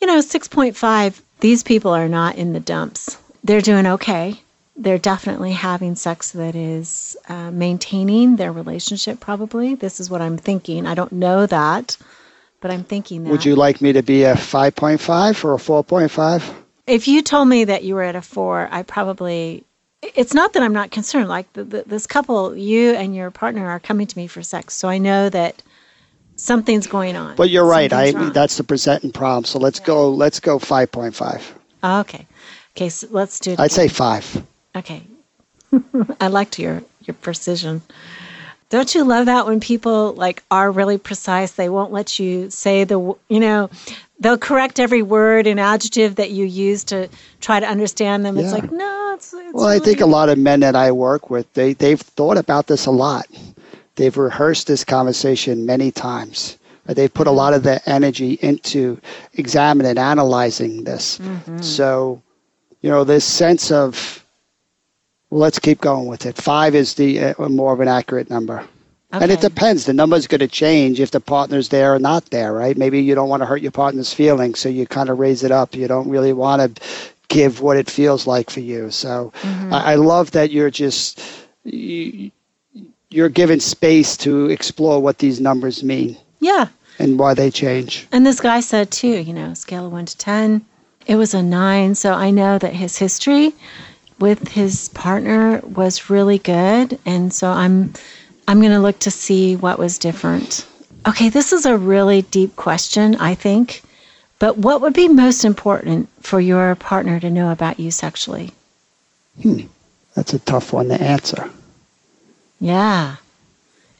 you 0.00 0.06
know, 0.06 0.18
6.5, 0.18 1.20
these 1.40 1.62
people 1.62 1.92
are 1.92 2.08
not 2.08 2.36
in 2.36 2.52
the 2.54 2.60
dumps. 2.60 3.18
They're 3.44 3.60
doing 3.60 3.86
okay. 3.86 4.40
They're 4.78 4.98
definitely 4.98 5.52
having 5.52 5.94
sex 5.94 6.32
that 6.32 6.54
is 6.54 7.16
uh, 7.28 7.50
maintaining 7.50 8.36
their 8.36 8.52
relationship, 8.52 9.20
probably. 9.20 9.74
This 9.74 10.00
is 10.00 10.10
what 10.10 10.20
I'm 10.20 10.36
thinking. 10.36 10.86
I 10.86 10.94
don't 10.94 11.12
know 11.12 11.46
that, 11.46 11.96
but 12.60 12.70
I'm 12.70 12.84
thinking 12.84 13.24
that. 13.24 13.30
Would 13.30 13.44
you 13.44 13.56
like 13.56 13.80
me 13.80 13.92
to 13.94 14.02
be 14.02 14.24
a 14.24 14.34
5.5 14.34 15.44
or 15.44 15.54
a 15.54 15.56
4.5? 15.56 16.54
if 16.86 17.08
you 17.08 17.22
told 17.22 17.48
me 17.48 17.64
that 17.64 17.84
you 17.84 17.94
were 17.94 18.02
at 18.02 18.16
a 18.16 18.22
four, 18.22 18.68
I 18.70 18.82
probably. 18.82 19.64
It's 20.02 20.34
not 20.34 20.52
that 20.52 20.62
I'm 20.62 20.72
not 20.72 20.90
concerned. 20.90 21.28
Like 21.28 21.52
the, 21.54 21.64
the, 21.64 21.82
this 21.86 22.06
couple, 22.06 22.56
you 22.56 22.92
and 22.94 23.16
your 23.16 23.30
partner 23.30 23.66
are 23.66 23.80
coming 23.80 24.06
to 24.06 24.18
me 24.18 24.26
for 24.26 24.42
sex, 24.42 24.74
so 24.74 24.88
I 24.88 24.98
know 24.98 25.28
that 25.30 25.62
something's 26.36 26.86
going 26.86 27.16
on. 27.16 27.34
But 27.34 27.50
you're 27.50 27.66
right. 27.66 27.92
I 27.92 28.12
wrong. 28.12 28.32
that's 28.32 28.56
the 28.56 28.64
presenting 28.64 29.10
problem. 29.10 29.44
So 29.44 29.58
let's 29.58 29.80
go 29.80 30.10
let's 30.10 30.38
go 30.38 30.58
5.5. 30.58 31.42
Oh, 31.82 32.00
okay. 32.00 32.26
Okay, 32.76 32.88
so 32.88 33.08
let's 33.10 33.40
do. 33.40 33.52
it 33.52 33.60
I'd 33.60 33.72
say 33.72 33.86
again. 33.86 34.46
5. 34.76 34.84
Okay. 34.84 35.02
I 36.20 36.28
liked 36.28 36.58
your 36.58 36.82
your 37.02 37.14
precision. 37.14 37.82
Don't 38.68 38.94
you 38.94 39.04
love 39.04 39.26
that 39.26 39.46
when 39.46 39.60
people 39.60 40.12
like 40.14 40.42
are 40.50 40.70
really 40.70 40.98
precise? 40.98 41.52
They 41.52 41.68
won't 41.68 41.92
let 41.92 42.18
you 42.18 42.50
say 42.50 42.84
the 42.84 42.98
you 43.28 43.40
know, 43.40 43.70
they'll 44.18 44.38
correct 44.38 44.80
every 44.80 45.02
word 45.02 45.46
and 45.46 45.60
adjective 45.60 46.16
that 46.16 46.30
you 46.30 46.44
use 46.44 46.84
to 46.84 47.08
try 47.40 47.60
to 47.60 47.66
understand 47.66 48.24
them. 48.24 48.36
It's 48.38 48.52
like 48.52 48.70
no, 48.72 49.12
it's. 49.14 49.32
it's 49.32 49.54
Well, 49.54 49.66
I 49.66 49.78
think 49.78 50.00
a 50.00 50.06
lot 50.06 50.28
of 50.28 50.38
men 50.38 50.60
that 50.60 50.74
I 50.74 50.90
work 50.92 51.30
with, 51.30 51.52
they 51.54 51.74
they've 51.74 52.00
thought 52.00 52.38
about 52.38 52.66
this 52.66 52.86
a 52.86 52.90
lot. 52.90 53.26
They've 53.96 54.16
rehearsed 54.16 54.66
this 54.66 54.84
conversation 54.84 55.64
many 55.64 55.90
times. 55.90 56.58
Uh, 56.88 56.94
They've 56.94 57.12
put 57.12 57.26
a 57.26 57.32
lot 57.32 57.54
of 57.54 57.62
their 57.62 57.80
energy 57.86 58.38
into 58.42 59.00
examining, 59.34 59.96
analyzing 59.96 60.84
this. 60.84 61.18
Mm-hmm. 61.18 61.62
So, 61.62 62.20
you 62.82 62.90
know, 62.90 63.04
this 63.04 63.24
sense 63.24 63.72
of 63.72 64.25
let's 65.30 65.58
keep 65.58 65.80
going 65.80 66.06
with 66.06 66.26
it. 66.26 66.36
Five 66.36 66.74
is 66.74 66.94
the 66.94 67.20
uh, 67.20 67.48
more 67.48 67.72
of 67.72 67.80
an 67.80 67.88
accurate 67.88 68.30
number. 68.30 68.66
And 69.12 69.30
it 69.30 69.40
depends. 69.40 69.86
The 69.86 69.94
number's 69.94 70.26
going 70.26 70.40
to 70.40 70.48
change 70.48 71.00
if 71.00 71.10
the 71.10 71.20
partner's 71.20 71.70
there 71.70 71.94
or 71.94 71.98
not 71.98 72.26
there, 72.26 72.52
right? 72.52 72.76
Maybe 72.76 73.00
you 73.00 73.14
don't 73.14 73.30
want 73.30 73.40
to 73.40 73.46
hurt 73.46 73.62
your 73.62 73.70
partner's 73.72 74.12
feelings, 74.12 74.58
so 74.58 74.68
you 74.68 74.86
kind 74.86 75.08
of 75.08 75.18
raise 75.18 75.42
it 75.42 75.50
up. 75.50 75.74
You 75.74 75.88
don't 75.88 76.08
really 76.10 76.34
want 76.34 76.76
to 76.76 76.82
give 77.28 77.62
what 77.62 77.78
it 77.78 77.88
feels 77.88 78.26
like 78.26 78.50
for 78.50 78.60
you. 78.60 78.90
So 78.90 79.32
I, 79.42 79.92
I 79.92 79.94
love 79.94 80.32
that 80.32 80.50
you're 80.50 80.70
just 80.70 81.22
you, 81.64 82.30
you're 83.08 83.28
given 83.30 83.58
space 83.60 84.16
to 84.18 84.50
explore 84.50 85.00
what 85.00 85.18
these 85.18 85.40
numbers 85.40 85.82
mean 85.82 86.18
Yeah. 86.40 86.68
and 86.98 87.18
why 87.18 87.32
they 87.34 87.50
change. 87.50 88.06
And 88.12 88.26
this 88.26 88.40
guy 88.40 88.60
said 88.60 88.90
too, 88.90 89.08
you 89.22 89.32
know, 89.32 89.54
scale 89.54 89.86
of 89.86 89.92
one 89.92 90.06
to 90.06 90.18
10, 90.18 90.64
it 91.06 91.16
was 91.16 91.32
a 91.32 91.42
nine. 91.42 91.94
So 91.94 92.12
I 92.12 92.30
know 92.30 92.58
that 92.58 92.74
his 92.74 92.98
history 92.98 93.54
with 94.18 94.48
his 94.48 94.88
partner 94.90 95.60
was 95.62 96.10
really 96.10 96.38
good. 96.38 96.98
And 97.04 97.32
so 97.32 97.50
I'm, 97.50 97.92
I'm 98.48 98.60
going 98.60 98.72
to 98.72 98.80
look 98.80 98.98
to 99.00 99.10
see 99.10 99.56
what 99.56 99.78
was 99.78 99.98
different. 99.98 100.66
Okay, 101.06 101.28
this 101.28 101.52
is 101.52 101.66
a 101.66 101.76
really 101.76 102.22
deep 102.22 102.56
question, 102.56 103.16
I 103.16 103.34
think. 103.34 103.82
But 104.38 104.58
what 104.58 104.80
would 104.80 104.92
be 104.92 105.08
most 105.08 105.44
important 105.44 106.08
for 106.20 106.40
your 106.40 106.74
partner 106.74 107.20
to 107.20 107.30
know 107.30 107.50
about 107.50 107.80
you 107.80 107.90
sexually? 107.90 108.52
That's 110.14 110.34
a 110.34 110.38
tough 110.40 110.72
one 110.72 110.88
to 110.88 111.00
answer. 111.00 111.50
Yeah. 112.60 113.16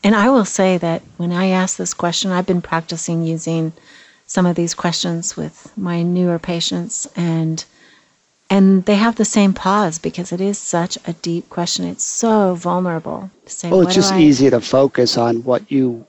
And 0.02 0.14
I 0.14 0.30
will 0.30 0.44
say 0.44 0.78
that 0.78 1.02
when 1.16 1.32
I 1.32 1.46
ask 1.48 1.76
this 1.76 1.94
question, 1.94 2.30
I've 2.30 2.46
been 2.46 2.62
practicing 2.62 3.22
using 3.22 3.72
some 4.26 4.46
of 4.46 4.56
these 4.56 4.74
questions 4.74 5.36
with 5.36 5.72
my 5.76 6.02
newer 6.02 6.38
patients 6.38 7.06
and 7.16 7.64
and 8.50 8.84
they 8.84 8.94
have 8.96 9.16
the 9.16 9.24
same 9.24 9.52
pause 9.52 9.98
because 9.98 10.32
it 10.32 10.40
is 10.40 10.58
such 10.58 10.96
a 11.06 11.12
deep 11.14 11.48
question. 11.50 11.84
It's 11.86 12.04
so 12.04 12.54
vulnerable 12.54 13.30
to 13.44 13.52
say 13.52 13.70
Well, 13.70 13.82
it's 13.82 13.94
just 13.94 14.12
I- 14.12 14.20
easy 14.20 14.50
to 14.50 14.60
focus 14.60 15.16
on 15.18 15.42
what 15.44 15.70
you 15.70 16.06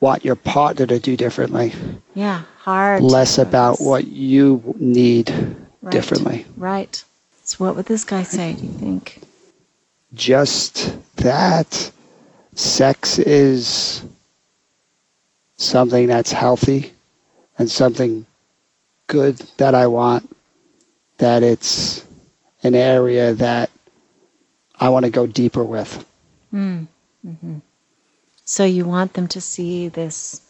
want 0.00 0.24
your 0.24 0.36
partner 0.36 0.86
to 0.86 0.98
do 1.00 1.16
differently, 1.16 1.72
Yeah, 2.14 2.42
hard. 2.60 3.02
less 3.02 3.38
about 3.38 3.80
what 3.80 4.06
you 4.06 4.74
need 4.78 5.30
Right. 5.82 5.92
differently. 5.92 6.46
Right. 6.56 7.02
So 7.44 7.56
what 7.64 7.76
would 7.76 7.86
this 7.86 8.04
guy 8.04 8.22
say, 8.22 8.52
do 8.54 8.66
you 8.66 8.72
think? 8.72 9.20
just 10.14 10.96
that 11.16 11.90
sex 12.54 13.18
is 13.18 14.02
something 15.56 16.06
that's 16.06 16.32
healthy 16.32 16.92
and 17.58 17.70
something 17.70 18.24
good 19.06 19.36
that 19.58 19.74
I 19.74 19.86
want, 19.86 20.34
that 21.18 21.42
it's 21.42 22.06
an 22.62 22.74
area 22.74 23.34
that 23.34 23.70
I 24.80 24.88
want 24.88 25.04
to 25.04 25.10
go 25.10 25.26
deeper 25.26 25.62
with. 25.62 26.04
Mm, 26.52 26.86
mm-hmm. 27.26 27.58
So 28.44 28.64
you 28.64 28.84
want 28.86 29.12
them 29.12 29.28
to 29.28 29.40
see 29.40 29.88
this 29.88 30.40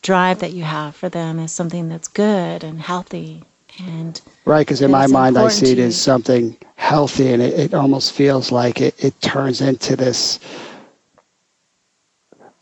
drive 0.00 0.40
that 0.40 0.52
you 0.52 0.64
have 0.64 0.96
for 0.96 1.08
them 1.08 1.38
as 1.38 1.52
something 1.52 1.88
that's 1.88 2.08
good 2.08 2.64
and 2.64 2.80
healthy 2.80 3.44
and 3.78 4.20
Right, 4.44 4.66
because 4.66 4.82
in 4.82 4.90
my 4.90 5.06
mind, 5.06 5.38
I 5.38 5.48
see 5.48 5.72
it 5.72 5.78
as 5.78 6.00
something 6.00 6.56
healthy, 6.74 7.32
and 7.32 7.40
it, 7.40 7.58
it 7.58 7.74
almost 7.74 8.12
feels 8.12 8.50
like 8.50 8.80
it, 8.80 9.02
it 9.02 9.18
turns 9.20 9.60
into 9.60 9.94
this. 9.96 10.40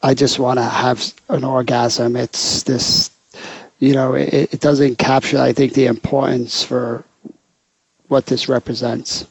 I 0.03 0.15
just 0.15 0.39
want 0.39 0.59
to 0.59 0.65
have 0.65 1.13
an 1.29 1.43
orgasm. 1.43 2.17
It's 2.17 2.63
this, 2.65 3.11
you 3.79 3.95
know, 3.95 4.15
it, 4.15 4.55
it 4.55 4.61
doesn't 4.61 4.99
capture, 4.99 5.39
I 5.39 5.53
think, 5.53 5.73
the 5.73 5.87
importance 5.87 6.63
for 6.63 7.05
what 8.11 8.27
this 8.27 8.49
represents. 8.49 9.27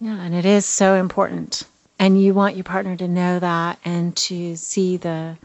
Yeah, 0.00 0.20
and 0.20 0.34
it 0.34 0.44
is 0.44 0.66
so 0.66 0.96
important. 0.96 1.64
And 1.98 2.20
you 2.20 2.34
want 2.34 2.56
your 2.56 2.64
partner 2.64 2.96
to 2.96 3.08
know 3.08 3.38
that 3.38 3.78
and 3.84 4.16
to 4.28 4.56
see 4.56 4.96
the 4.98 5.36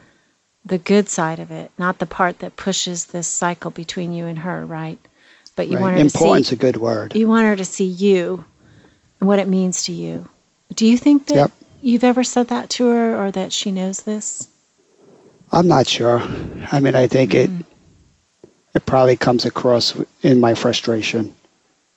the 0.66 0.80
good 0.80 1.08
side 1.08 1.40
of 1.40 1.52
it, 1.52 1.72
not 1.78 2.00
the 2.00 2.06
part 2.06 2.40
that 2.40 2.58
pushes 2.58 3.06
this 3.06 3.28
cycle 3.28 3.72
between 3.72 4.12
you 4.14 4.26
and 4.26 4.40
her, 4.40 4.66
right? 4.66 5.00
But 5.56 5.70
you 5.70 5.76
Right? 5.78 5.82
want 5.84 5.96
her 5.96 6.02
Importance 6.02 6.50
to 6.50 6.56
a 6.56 6.58
good 6.58 6.78
word. 6.78 7.14
see 7.14 7.20
you 7.20 7.28
want 7.28 7.46
her 7.48 7.56
to 7.56 7.66
see 7.66 7.86
you 7.86 8.44
and 9.22 9.28
what 9.30 9.40
it 9.40 9.48
means 9.48 9.84
to 9.84 9.94
you. 9.94 10.28
Do 10.76 10.86
you 10.86 10.98
think 10.98 11.28
that 11.28 11.36
Yep. 11.36 11.52
you've 11.82 12.04
ever 12.04 12.24
said 12.24 12.50
that 12.50 12.70
to 12.72 12.88
her 12.88 13.16
or 13.16 13.32
that 13.32 13.54
she 13.54 13.72
knows 13.72 14.02
this? 14.02 14.50
I'm 15.52 15.68
not 15.68 15.88
sure. 15.88 16.22
I 16.72 16.80
mean, 16.82 16.96
I 16.96 17.08
think 17.08 17.32
mm-hmm. 17.32 17.62
it 17.62 17.66
it 18.76 18.86
probably 18.86 19.16
comes 19.18 19.46
across 19.46 19.96
in 20.24 20.40
my 20.40 20.54
frustration. 20.56 21.34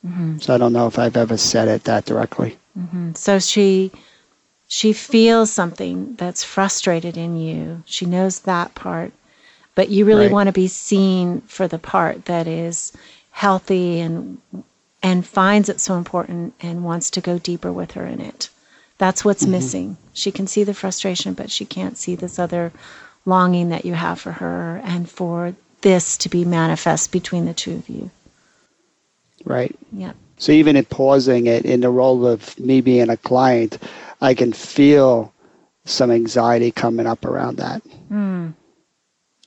Mm-hmm. 0.06 0.38
So 0.38 0.54
I 0.54 0.58
don't 0.58 0.72
know 0.72 0.86
if 0.86 0.98
I've 0.98 1.16
ever 1.16 1.36
said 1.36 1.68
it 1.68 1.84
that 1.84 2.06
directly. 2.06 2.58
Mm-hmm. 2.78 3.14
So 3.14 3.38
she 3.38 3.92
she 4.66 4.92
feels 4.92 5.50
something 5.50 6.14
that's 6.14 6.44
frustrated 6.44 7.16
in 7.16 7.36
you. 7.36 7.82
She 7.86 8.06
knows 8.06 8.40
that 8.40 8.74
part, 8.74 9.12
but 9.74 9.88
you 9.88 10.04
really 10.04 10.26
right. 10.26 10.32
want 10.32 10.46
to 10.46 10.52
be 10.52 10.68
seen 10.68 11.40
for 11.42 11.66
the 11.66 11.78
part 11.78 12.26
that 12.26 12.46
is 12.46 12.92
healthy 13.30 14.00
and 14.00 14.40
and 15.02 15.26
finds 15.26 15.68
it 15.68 15.80
so 15.80 15.96
important 15.96 16.54
and 16.60 16.84
wants 16.84 17.10
to 17.10 17.20
go 17.20 17.38
deeper 17.38 17.72
with 17.72 17.92
her 17.92 18.06
in 18.06 18.20
it. 18.20 18.48
That's 18.98 19.24
what's 19.24 19.42
mm-hmm. 19.42 19.52
missing. 19.52 19.96
She 20.12 20.30
can 20.30 20.46
see 20.46 20.62
the 20.62 20.74
frustration, 20.74 21.34
but 21.34 21.50
she 21.50 21.64
can't 21.64 21.96
see 21.96 22.14
this 22.14 22.38
other 22.38 22.72
longing 23.24 23.70
that 23.70 23.84
you 23.84 23.94
have 23.94 24.20
for 24.20 24.32
her 24.32 24.80
and 24.84 25.08
for 25.08 25.54
this 25.80 26.16
to 26.18 26.28
be 26.28 26.44
manifest 26.44 27.10
between 27.10 27.46
the 27.46 27.54
two 27.54 27.74
of 27.76 27.88
you. 27.88 28.10
Right. 29.44 29.76
Yeah. 29.92 30.12
So 30.38 30.52
even 30.52 30.76
in 30.76 30.84
pausing 30.84 31.46
it 31.46 31.64
in 31.64 31.80
the 31.80 31.90
role 31.90 32.26
of 32.26 32.58
me 32.58 32.80
being 32.80 33.10
a 33.10 33.16
client, 33.16 33.78
I 34.20 34.34
can 34.34 34.52
feel 34.52 35.32
some 35.84 36.10
anxiety 36.10 36.70
coming 36.70 37.06
up 37.06 37.24
around 37.24 37.56
that. 37.56 37.82
Mm. 38.10 38.54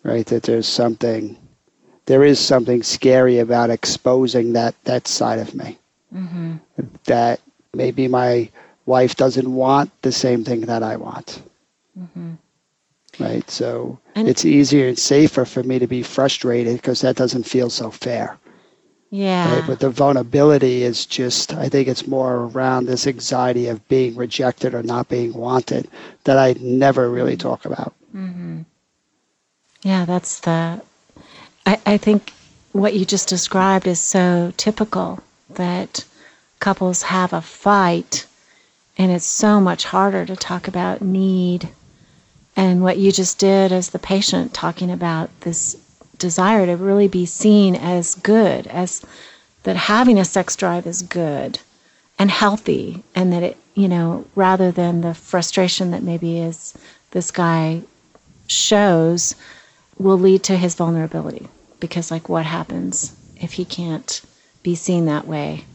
Right? 0.04 0.26
That 0.28 0.44
there's 0.44 0.68
something, 0.68 1.38
there 2.06 2.24
is 2.24 2.40
something 2.40 2.84
scary 2.84 3.40
about 3.40 3.70
exposing 3.70 4.54
that, 4.54 4.76
that 4.84 5.08
side 5.08 5.40
of 5.40 5.56
me. 5.56 5.78
Mm-hmm. 6.14 6.56
That 7.06 7.40
maybe 7.74 8.08
my 8.08 8.50
wife 8.86 9.16
doesn't 9.16 9.52
want 9.52 9.90
the 10.02 10.12
same 10.12 10.44
thing 10.44 10.62
that 10.62 10.84
I 10.84 10.98
want. 10.98 11.42
Mm-hmm 12.00 12.34
right? 13.20 13.50
So 13.50 14.00
and 14.16 14.28
it's 14.28 14.46
easier 14.46 14.88
and 14.88 14.98
safer 14.98 15.46
for 15.46 15.64
me 15.64 15.80
to 15.80 15.88
be 15.88 16.04
frustrated 16.04 16.78
because 16.78 17.02
that 17.02 17.16
doesn't 17.16 17.44
feel 17.44 17.70
so 17.70 17.92
fair. 17.92 18.38
Yeah. 19.14 19.60
Right? 19.60 19.68
But 19.68 19.80
the 19.80 19.92
vulnerability 19.92 20.82
is 20.82 21.06
just, 21.06 21.54
I 21.54 21.70
think 21.70 21.88
it's 21.88 22.08
more 22.08 22.46
around 22.46 22.88
this 22.88 23.06
anxiety 23.06 23.68
of 23.68 23.88
being 23.88 24.16
rejected 24.16 24.74
or 24.74 24.82
not 24.82 25.08
being 25.08 25.36
wanted 25.36 25.88
that 26.24 26.40
I 26.40 26.56
never 26.60 27.12
really 27.12 27.38
talk 27.38 27.66
about. 27.66 27.94
Mm-hmm. 28.16 28.62
Yeah, 29.84 30.06
that's 30.06 30.40
the, 30.40 30.82
I, 31.64 31.80
I 31.86 31.98
think 31.98 32.34
what 32.72 32.96
you 32.96 33.06
just 33.06 33.30
described 33.30 33.86
is 33.86 34.00
so 34.00 34.52
typical 34.58 35.22
that 35.52 36.04
couples 36.60 37.04
have 37.04 37.34
a 37.34 37.42
fight 37.42 38.26
and 38.98 39.12
it's 39.12 39.26
so 39.26 39.60
much 39.60 39.84
harder 39.84 40.26
to 40.26 40.36
talk 40.36 40.68
about 40.68 41.04
need 41.04 41.70
and 42.56 42.82
what 42.82 42.98
you 42.98 43.12
just 43.12 43.38
did 43.38 43.72
as 43.72 43.92
the 43.92 44.00
patient, 44.00 44.56
talking 44.56 44.90
about 44.90 45.30
this 45.42 45.78
desire 46.18 46.66
to 46.66 46.78
really 46.78 47.08
be 47.08 47.26
seen 47.26 47.76
as 47.76 48.16
good, 48.16 48.68
as 48.68 49.04
that 49.64 49.76
having 49.76 50.20
a 50.20 50.26
sex 50.26 50.56
drive 50.56 50.86
is 50.86 51.02
good 51.02 51.60
and 52.20 52.30
healthy, 52.30 53.04
and 53.16 53.34
that 53.34 53.44
it, 53.44 53.58
you 53.74 53.88
know, 53.88 54.26
rather 54.36 54.72
than 54.72 55.02
the 55.02 55.14
frustration 55.14 55.92
that 55.92 56.04
maybe 56.04 56.40
is 56.40 56.74
this 57.12 57.32
guy 57.32 57.82
shows, 58.48 59.36
will 59.98 60.18
lead 60.18 60.44
to 60.44 60.58
his 60.58 60.76
vulnerability. 60.76 61.48
Because, 61.80 62.12
like, 62.12 62.30
what 62.30 62.46
happens 62.46 63.16
if 63.38 63.54
he 63.54 63.66
can't 63.66 64.22
be 64.62 64.76
seen 64.76 65.06
that 65.06 65.28
way? 65.28 65.66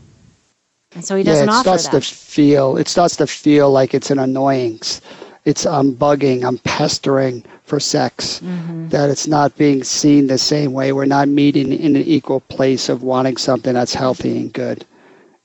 And 0.94 1.04
so 1.04 1.16
he 1.16 1.22
doesn't 1.22 1.48
yeah, 1.48 1.52
it 1.52 1.56
offer 1.56 1.78
starts 1.78 1.88
that. 1.88 1.92
to 1.92 2.00
feel. 2.00 2.76
It 2.76 2.88
starts 2.88 3.16
to 3.16 3.26
feel 3.26 3.70
like 3.70 3.94
it's 3.94 4.10
an 4.10 4.18
annoyance 4.18 5.00
it's 5.48 5.64
I'm 5.64 5.94
bugging, 5.94 6.44
I'm 6.44 6.58
pestering 6.58 7.42
for 7.64 7.80
sex. 7.80 8.40
Mm-hmm. 8.40 8.88
That 8.90 9.08
it's 9.08 9.26
not 9.26 9.56
being 9.56 9.82
seen 9.82 10.26
the 10.26 10.36
same 10.36 10.74
way. 10.74 10.92
We're 10.92 11.06
not 11.06 11.28
meeting 11.28 11.72
in 11.72 11.96
an 11.96 12.02
equal 12.02 12.40
place 12.40 12.90
of 12.90 13.02
wanting 13.02 13.38
something 13.38 13.72
that's 13.72 13.94
healthy 13.94 14.36
and 14.36 14.52
good. 14.52 14.84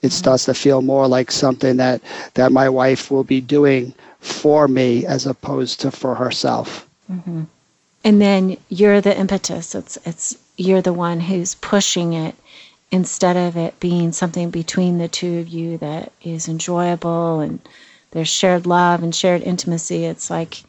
It 0.02 0.08
mm-hmm. 0.08 0.10
starts 0.10 0.44
to 0.46 0.54
feel 0.54 0.82
more 0.82 1.08
like 1.08 1.32
something 1.32 1.78
that 1.78 2.02
that 2.34 2.52
my 2.52 2.68
wife 2.68 3.12
will 3.12 3.24
be 3.24 3.40
doing 3.40 3.94
for 4.20 4.68
me 4.68 5.06
as 5.06 5.26
opposed 5.26 5.80
to 5.82 5.92
for 5.92 6.16
herself. 6.16 6.86
Mm-hmm. 7.10 7.44
And 8.04 8.22
then 8.22 8.58
you're 8.68 9.00
the 9.00 9.18
impetus. 9.18 9.74
It's 9.74 9.98
it's 10.06 10.38
you're 10.58 10.82
the 10.82 11.00
one 11.08 11.22
who's 11.22 11.56
pushing 11.56 12.12
it 12.12 12.36
instead 12.92 13.38
of 13.38 13.56
it 13.56 13.80
being 13.80 14.12
something 14.12 14.50
between 14.50 14.98
the 14.98 15.08
two 15.08 15.40
of 15.40 15.48
you 15.48 15.78
that 15.78 16.12
is 16.22 16.50
enjoyable 16.50 17.40
and 17.40 17.62
there's 18.14 18.30
shared 18.30 18.66
love 18.68 19.02
and 19.04 19.14
shared 19.14 19.42
intimacy. 19.42 20.06
It's 20.06 20.30
like 20.30 20.64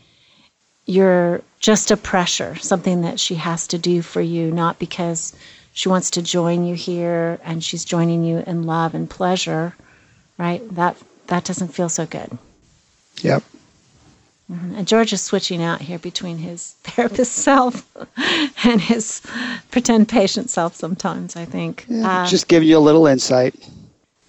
you're 0.87 1.43
just 1.61 1.91
a 1.91 1.97
pressure, 1.97 2.57
something 2.57 3.03
that 3.03 3.21
she 3.21 3.35
has 3.37 3.67
to 3.69 3.79
do 3.79 4.03
for 4.03 4.21
you, 4.21 4.51
not 4.51 4.79
because 4.79 5.35
she 5.75 5.89
wants 5.91 6.11
to 6.13 6.23
join 6.23 6.65
you 6.65 6.75
here 6.75 7.39
and 7.45 7.63
she's 7.63 7.85
joining 7.85 8.25
you 8.25 8.43
in 8.47 8.63
love 8.63 8.95
and 8.95 9.09
pleasure, 9.09 9.75
right? 10.39 10.63
That 10.75 10.97
that 11.27 11.45
doesn't 11.45 11.69
feel 11.69 11.89
so 11.89 12.07
good. 12.07 12.37
Yep. 13.21 13.43
Mm-hmm. 14.51 14.75
And 14.77 14.89
George 14.89 15.13
is 15.13 15.23
switching 15.23 15.63
out 15.63 15.81
here 15.81 15.99
between 15.99 16.39
his 16.39 16.73
therapist 16.83 17.33
self 17.33 17.87
and 18.65 18.81
his 18.81 19.21
pretend 19.71 20.09
patient 20.09 20.49
self 20.49 20.75
sometimes, 20.75 21.37
I 21.37 21.45
think. 21.45 21.85
Yeah, 21.89 22.23
uh, 22.23 22.27
just 22.27 22.49
giving 22.49 22.69
you 22.69 22.79
a 22.79 22.81
little 22.81 23.07
insight. 23.07 23.55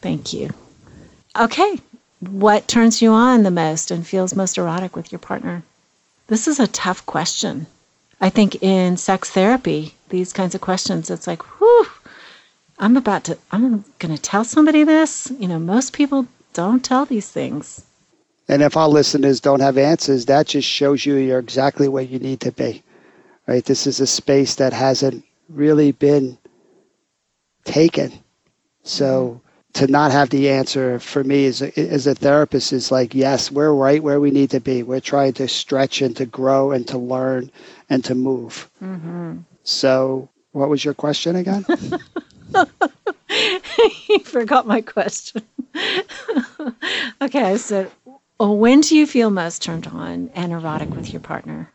Thank 0.01 0.33
you. 0.33 0.51
Okay, 1.37 1.79
what 2.27 2.67
turns 2.67 3.01
you 3.01 3.11
on 3.11 3.43
the 3.43 3.51
most 3.51 3.91
and 3.91 4.05
feels 4.05 4.35
most 4.35 4.57
erotic 4.57 4.95
with 4.95 5.11
your 5.11 5.19
partner? 5.19 5.63
This 6.27 6.47
is 6.47 6.59
a 6.59 6.67
tough 6.67 7.05
question. 7.05 7.67
I 8.19 8.29
think 8.29 8.61
in 8.63 8.97
sex 8.97 9.29
therapy, 9.29 9.93
these 10.09 10.33
kinds 10.33 10.55
of 10.55 10.61
questions, 10.61 11.09
it's 11.09 11.27
like, 11.27 11.43
whew, 11.59 11.87
I'm 12.79 12.97
about 12.97 13.25
to, 13.25 13.37
I'm 13.51 13.83
going 13.99 14.15
to 14.15 14.21
tell 14.21 14.43
somebody 14.43 14.83
this. 14.83 15.31
You 15.39 15.47
know, 15.47 15.59
most 15.59 15.93
people 15.93 16.27
don't 16.53 16.83
tell 16.83 17.05
these 17.05 17.29
things. 17.29 17.83
And 18.47 18.61
if 18.61 18.77
our 18.77 18.87
listeners 18.87 19.39
don't 19.39 19.59
have 19.59 19.77
answers, 19.77 20.25
that 20.25 20.47
just 20.47 20.67
shows 20.67 21.05
you 21.05 21.15
you're 21.15 21.39
exactly 21.39 21.87
where 21.87 22.03
you 22.03 22.19
need 22.19 22.41
to 22.41 22.51
be. 22.51 22.83
Right? 23.47 23.65
This 23.65 23.87
is 23.87 23.99
a 23.99 24.07
space 24.07 24.55
that 24.55 24.73
hasn't 24.73 25.23
really 25.49 25.91
been 25.91 26.37
taken. 27.63 28.11
So 28.83 29.27
mm-hmm. 29.27 29.44
To 29.75 29.87
not 29.87 30.11
have 30.11 30.29
the 30.29 30.49
answer 30.49 30.99
for 30.99 31.23
me 31.23 31.45
as 31.45 31.61
a, 31.61 31.77
as 31.77 32.07
a 32.07 32.15
therapist 32.15 32.71
is 32.71 32.91
like, 32.91 33.13
yes, 33.13 33.51
we're 33.51 33.73
right 33.73 34.01
where 34.01 34.21
we 34.21 34.31
need 34.31 34.49
to 34.51 34.61
be. 34.61 34.83
We're 34.83 35.01
trying 35.01 35.33
to 35.33 35.49
stretch 35.49 36.01
and 36.01 36.15
to 36.15 36.25
grow 36.25 36.71
and 36.71 36.87
to 36.87 36.97
learn 36.97 37.51
and 37.89 38.03
to 38.05 38.15
move. 38.15 38.69
Mm-hmm. 38.81 39.39
So, 39.63 40.29
what 40.53 40.69
was 40.69 40.85
your 40.85 40.93
question 40.93 41.35
again? 41.35 41.65
you 44.07 44.19
forgot 44.19 44.65
my 44.65 44.79
question. 44.79 45.41
okay, 47.21 47.57
so 47.57 47.91
when 48.39 48.79
do 48.79 48.95
you 48.95 49.05
feel 49.05 49.29
most 49.29 49.61
turned 49.61 49.87
on 49.87 50.29
and 50.35 50.53
erotic 50.53 50.89
with 50.91 51.11
your 51.11 51.19
partner? 51.19 51.69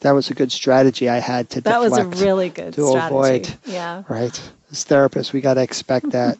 That 0.00 0.12
was 0.12 0.30
a 0.30 0.34
good 0.34 0.52
strategy 0.52 1.08
I 1.08 1.20
had 1.20 1.48
to. 1.50 1.62
That 1.62 1.80
was 1.80 1.96
a 1.96 2.04
really 2.04 2.50
good 2.50 2.74
to 2.74 2.88
strategy. 2.88 3.06
avoid. 3.06 3.56
Yeah. 3.64 4.02
Right 4.06 4.38
as 4.76 4.84
therapists, 4.84 5.32
we 5.32 5.40
got 5.40 5.54
to 5.54 5.62
expect 5.62 6.10
that. 6.10 6.38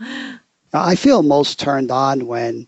I 0.72 0.96
feel 0.96 1.22
most 1.22 1.60
turned 1.60 1.90
on 1.90 2.26
when 2.26 2.66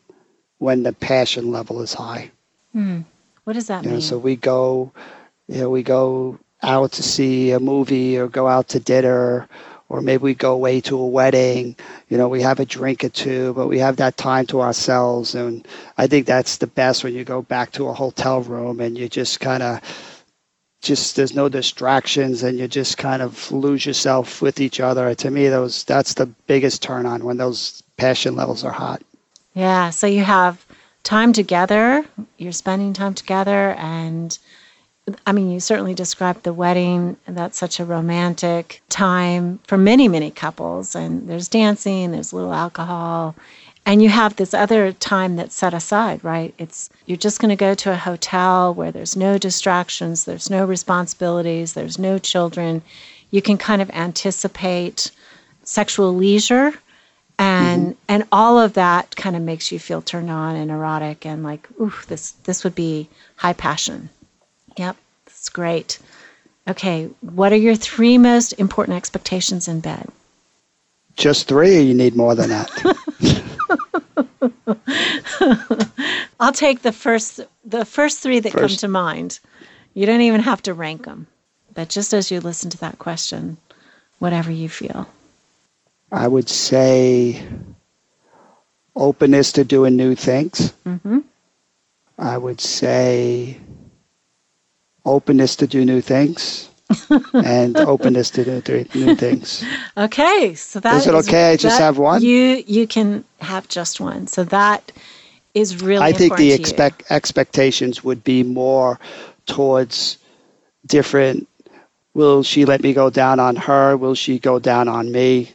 when 0.58 0.82
the 0.82 0.92
passion 0.92 1.50
level 1.50 1.82
is 1.82 1.92
high. 1.92 2.30
Hmm. 2.72 3.00
What 3.44 3.54
does 3.54 3.66
that 3.68 3.84
you 3.84 3.90
mean? 3.90 3.98
Know, 3.98 4.00
so 4.00 4.18
we 4.18 4.36
go, 4.36 4.92
you 5.48 5.60
know, 5.60 5.70
we 5.70 5.82
go 5.82 6.38
out 6.62 6.92
to 6.92 7.02
see 7.02 7.50
a 7.52 7.60
movie 7.60 8.18
or 8.18 8.28
go 8.28 8.48
out 8.48 8.68
to 8.68 8.80
dinner 8.80 9.48
or 9.88 10.00
maybe 10.00 10.22
we 10.22 10.34
go 10.34 10.52
away 10.52 10.80
to 10.80 10.98
a 10.98 11.06
wedding 11.06 11.76
you 12.08 12.16
know 12.16 12.28
we 12.28 12.40
have 12.40 12.58
a 12.58 12.64
drink 12.64 13.04
or 13.04 13.10
two 13.10 13.52
but 13.52 13.68
we 13.68 13.78
have 13.78 13.96
that 13.96 14.16
time 14.16 14.46
to 14.46 14.60
ourselves 14.62 15.34
and 15.34 15.68
i 15.98 16.06
think 16.06 16.26
that's 16.26 16.56
the 16.56 16.66
best 16.66 17.04
when 17.04 17.14
you 17.14 17.24
go 17.24 17.42
back 17.42 17.70
to 17.70 17.86
a 17.88 17.92
hotel 17.92 18.40
room 18.40 18.80
and 18.80 18.96
you 18.96 19.08
just 19.08 19.38
kind 19.38 19.62
of 19.62 19.80
just 20.82 21.16
there's 21.16 21.34
no 21.34 21.48
distractions 21.48 22.42
and 22.42 22.58
you 22.58 22.68
just 22.68 22.98
kind 22.98 23.22
of 23.22 23.50
lose 23.50 23.84
yourself 23.84 24.40
with 24.42 24.60
each 24.60 24.80
other. 24.80 25.14
To 25.14 25.30
me, 25.30 25.48
those 25.48 25.84
that's 25.84 26.14
the 26.14 26.26
biggest 26.26 26.82
turn 26.82 27.06
on 27.06 27.24
when 27.24 27.36
those 27.36 27.82
passion 27.96 28.36
levels 28.36 28.64
are 28.64 28.72
hot. 28.72 29.02
Yeah. 29.54 29.90
So 29.90 30.06
you 30.06 30.22
have 30.22 30.64
time 31.02 31.32
together. 31.32 32.04
You're 32.36 32.52
spending 32.52 32.92
time 32.92 33.14
together, 33.14 33.74
and 33.78 34.38
I 35.24 35.32
mean, 35.32 35.50
you 35.50 35.60
certainly 35.60 35.94
described 35.94 36.42
the 36.42 36.52
wedding. 36.52 37.16
That's 37.26 37.56
such 37.56 37.78
a 37.78 37.84
romantic 37.84 38.82
time 38.88 39.60
for 39.66 39.78
many, 39.78 40.08
many 40.08 40.30
couples. 40.30 40.94
And 40.94 41.28
there's 41.28 41.48
dancing. 41.48 42.10
There's 42.10 42.32
a 42.32 42.36
little 42.36 42.52
alcohol 42.52 43.36
and 43.86 44.02
you 44.02 44.08
have 44.08 44.36
this 44.36 44.52
other 44.52 44.92
time 44.92 45.36
that's 45.36 45.54
set 45.54 45.72
aside 45.72 46.22
right 46.22 46.52
it's 46.58 46.90
you're 47.06 47.16
just 47.16 47.40
going 47.40 47.48
to 47.48 47.56
go 47.56 47.74
to 47.74 47.92
a 47.92 47.96
hotel 47.96 48.74
where 48.74 48.92
there's 48.92 49.16
no 49.16 49.38
distractions 49.38 50.24
there's 50.24 50.50
no 50.50 50.66
responsibilities 50.66 51.72
there's 51.72 51.98
no 51.98 52.18
children 52.18 52.82
you 53.30 53.40
can 53.40 53.56
kind 53.56 53.80
of 53.80 53.90
anticipate 53.90 55.10
sexual 55.62 56.14
leisure 56.14 56.72
and 57.38 57.82
mm-hmm. 57.82 57.92
And 58.08 58.24
all 58.32 58.58
of 58.58 58.74
that 58.74 59.14
kind 59.16 59.36
of 59.36 59.42
makes 59.42 59.70
you 59.70 59.78
feel 59.78 60.00
turned 60.00 60.30
on 60.30 60.56
and 60.56 60.70
erotic 60.70 61.26
and 61.26 61.42
like, 61.42 61.68
ooh, 61.80 61.92
this 62.08 62.30
this 62.44 62.64
would 62.64 62.74
be 62.74 63.08
high 63.36 63.52
passion. 63.52 64.08
Yep, 64.78 64.96
that's 65.26 65.48
great. 65.48 65.98
Okay, 66.68 67.10
what 67.20 67.52
are 67.52 67.56
your 67.56 67.76
three 67.76 68.18
most 68.18 68.52
important 68.54 68.96
expectations 68.96 69.68
in 69.68 69.80
bed? 69.80 70.08
Just 71.16 71.48
three, 71.48 71.76
or 71.76 71.80
you 71.80 71.94
need 71.94 72.16
more 72.16 72.34
than 72.34 72.50
that? 72.50 72.70
I'll 76.40 76.52
take 76.52 76.82
the 76.82 76.92
first 76.92 77.40
the 77.64 77.84
first 77.84 78.20
three 78.20 78.40
that 78.40 78.52
first. 78.52 78.60
come 78.60 78.76
to 78.78 78.88
mind. 78.88 79.38
You 79.94 80.06
don't 80.06 80.20
even 80.22 80.40
have 80.40 80.62
to 80.62 80.74
rank 80.74 81.04
them, 81.04 81.26
but 81.74 81.88
just 81.88 82.12
as 82.12 82.30
you 82.30 82.40
listen 82.40 82.70
to 82.70 82.78
that 82.78 82.98
question, 82.98 83.56
whatever 84.18 84.50
you 84.50 84.68
feel. 84.68 85.08
I 86.12 86.28
would 86.28 86.48
say 86.48 87.42
openness 88.94 89.52
to 89.52 89.64
doing 89.64 89.96
new 89.96 90.14
things. 90.14 90.72
Mm-hmm. 90.84 91.20
I 92.18 92.38
would 92.38 92.60
say 92.60 93.58
openness 95.04 95.56
to 95.56 95.66
do 95.66 95.84
new 95.84 96.00
things. 96.00 96.68
and 97.32 97.76
openness 97.76 98.30
to 98.30 98.60
do 98.60 98.84
new 98.94 99.14
things. 99.14 99.64
Okay, 99.98 100.54
so 100.54 100.78
that 100.80 100.96
is 100.96 101.06
it. 101.06 101.14
Okay, 101.14 101.52
I 101.52 101.56
just 101.56 101.78
have 101.78 101.96
one. 101.96 102.22
You 102.22 102.62
you 102.66 102.86
can 102.86 103.24
have 103.40 103.66
just 103.66 103.98
one. 103.98 104.26
So 104.26 104.44
that 104.44 104.92
is 105.54 105.82
really. 105.82 106.04
I 106.04 106.12
think 106.12 106.36
the 106.36 106.52
expect 106.52 107.10
expectations 107.10 108.04
would 108.04 108.22
be 108.22 108.42
more 108.42 109.00
towards 109.46 110.18
different. 110.84 111.48
Will 112.12 112.42
she 112.42 112.66
let 112.66 112.82
me 112.82 112.92
go 112.92 113.08
down 113.08 113.40
on 113.40 113.56
her? 113.56 113.96
Will 113.96 114.14
she 114.14 114.38
go 114.38 114.58
down 114.58 114.86
on 114.88 115.10
me? 115.10 115.52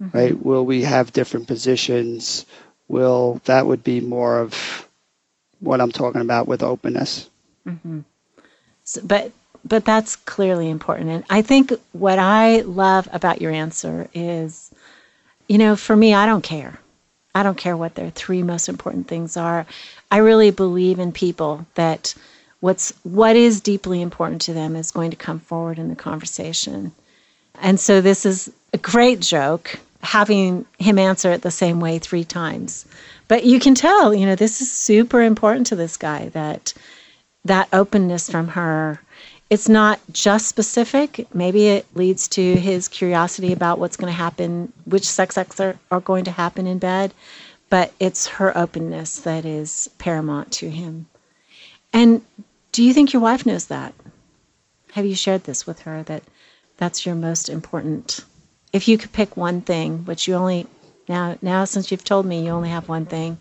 Mm-hmm. 0.00 0.16
Right? 0.16 0.44
Will 0.44 0.64
we 0.64 0.82
have 0.82 1.12
different 1.12 1.48
positions? 1.48 2.46
Will 2.86 3.40
that 3.46 3.66
would 3.66 3.82
be 3.82 4.00
more 4.00 4.38
of 4.38 4.86
what 5.60 5.80
I'm 5.80 5.92
talking 5.92 6.22
about 6.22 6.48
with 6.48 6.62
openness. 6.62 7.28
Mm-hmm. 7.66 8.00
So, 8.84 9.00
but 9.04 9.32
but 9.64 9.84
that's 9.84 10.16
clearly 10.16 10.70
important, 10.70 11.10
and 11.10 11.24
I 11.30 11.42
think 11.42 11.72
what 11.92 12.18
I 12.18 12.60
love 12.60 13.08
about 13.12 13.40
your 13.40 13.52
answer 13.52 14.08
is, 14.14 14.70
you 15.48 15.58
know, 15.58 15.76
for 15.76 15.94
me, 15.94 16.14
I 16.14 16.26
don't 16.26 16.42
care. 16.42 16.78
I 17.34 17.42
don't 17.42 17.56
care 17.56 17.76
what 17.76 17.94
their 17.94 18.10
three 18.10 18.42
most 18.42 18.68
important 18.68 19.06
things 19.06 19.36
are. 19.36 19.66
I 20.10 20.18
really 20.18 20.50
believe 20.50 20.98
in 20.98 21.12
people 21.12 21.66
that 21.74 22.14
what's 22.60 22.92
what 23.02 23.36
is 23.36 23.60
deeply 23.60 24.02
important 24.02 24.42
to 24.42 24.52
them 24.52 24.76
is 24.76 24.90
going 24.90 25.10
to 25.10 25.16
come 25.16 25.40
forward 25.40 25.78
in 25.78 25.88
the 25.88 25.96
conversation. 25.96 26.92
And 27.60 27.78
so 27.78 28.00
this 28.00 28.26
is 28.26 28.52
a 28.72 28.78
great 28.78 29.20
joke 29.20 29.78
having 30.02 30.64
him 30.78 30.98
answer 30.98 31.30
it 31.30 31.42
the 31.42 31.50
same 31.50 31.78
way 31.78 31.98
three 31.98 32.24
times. 32.24 32.86
But 33.28 33.44
you 33.44 33.60
can 33.60 33.74
tell, 33.74 34.14
you 34.14 34.26
know, 34.26 34.34
this 34.34 34.60
is 34.60 34.72
super 34.72 35.22
important 35.22 35.66
to 35.68 35.76
this 35.76 35.96
guy 35.96 36.30
that 36.30 36.72
that 37.44 37.68
openness 37.72 38.28
from 38.28 38.48
her 38.48 39.00
it's 39.50 39.68
not 39.68 40.00
just 40.12 40.46
specific. 40.46 41.26
Maybe 41.34 41.66
it 41.66 41.84
leads 41.94 42.28
to 42.28 42.54
his 42.56 42.86
curiosity 42.86 43.52
about 43.52 43.80
what's 43.80 43.96
going 43.96 44.12
to 44.12 44.16
happen, 44.16 44.72
which 44.84 45.04
sex 45.04 45.36
acts 45.36 45.58
are, 45.58 45.76
are 45.90 46.00
going 46.00 46.24
to 46.24 46.30
happen 46.30 46.68
in 46.68 46.78
bed, 46.78 47.12
but 47.68 47.92
it's 47.98 48.28
her 48.28 48.56
openness 48.56 49.20
that 49.20 49.44
is 49.44 49.90
paramount 49.98 50.52
to 50.52 50.70
him. 50.70 51.06
And 51.92 52.22
do 52.70 52.84
you 52.84 52.94
think 52.94 53.12
your 53.12 53.22
wife 53.22 53.44
knows 53.44 53.66
that? 53.66 53.92
Have 54.92 55.04
you 55.04 55.16
shared 55.16 55.44
this 55.44 55.66
with 55.66 55.80
her 55.80 56.04
that 56.04 56.22
that's 56.76 57.04
your 57.04 57.16
most 57.16 57.48
important? 57.48 58.24
If 58.72 58.86
you 58.86 58.98
could 58.98 59.12
pick 59.12 59.36
one 59.36 59.60
thing, 59.62 60.04
which 60.04 60.28
you 60.28 60.34
only 60.34 60.68
now 61.08 61.36
now 61.42 61.64
since 61.64 61.90
you've 61.90 62.04
told 62.04 62.24
me 62.24 62.44
you 62.44 62.50
only 62.50 62.68
have 62.68 62.88
one 62.88 63.06
thing, 63.06 63.38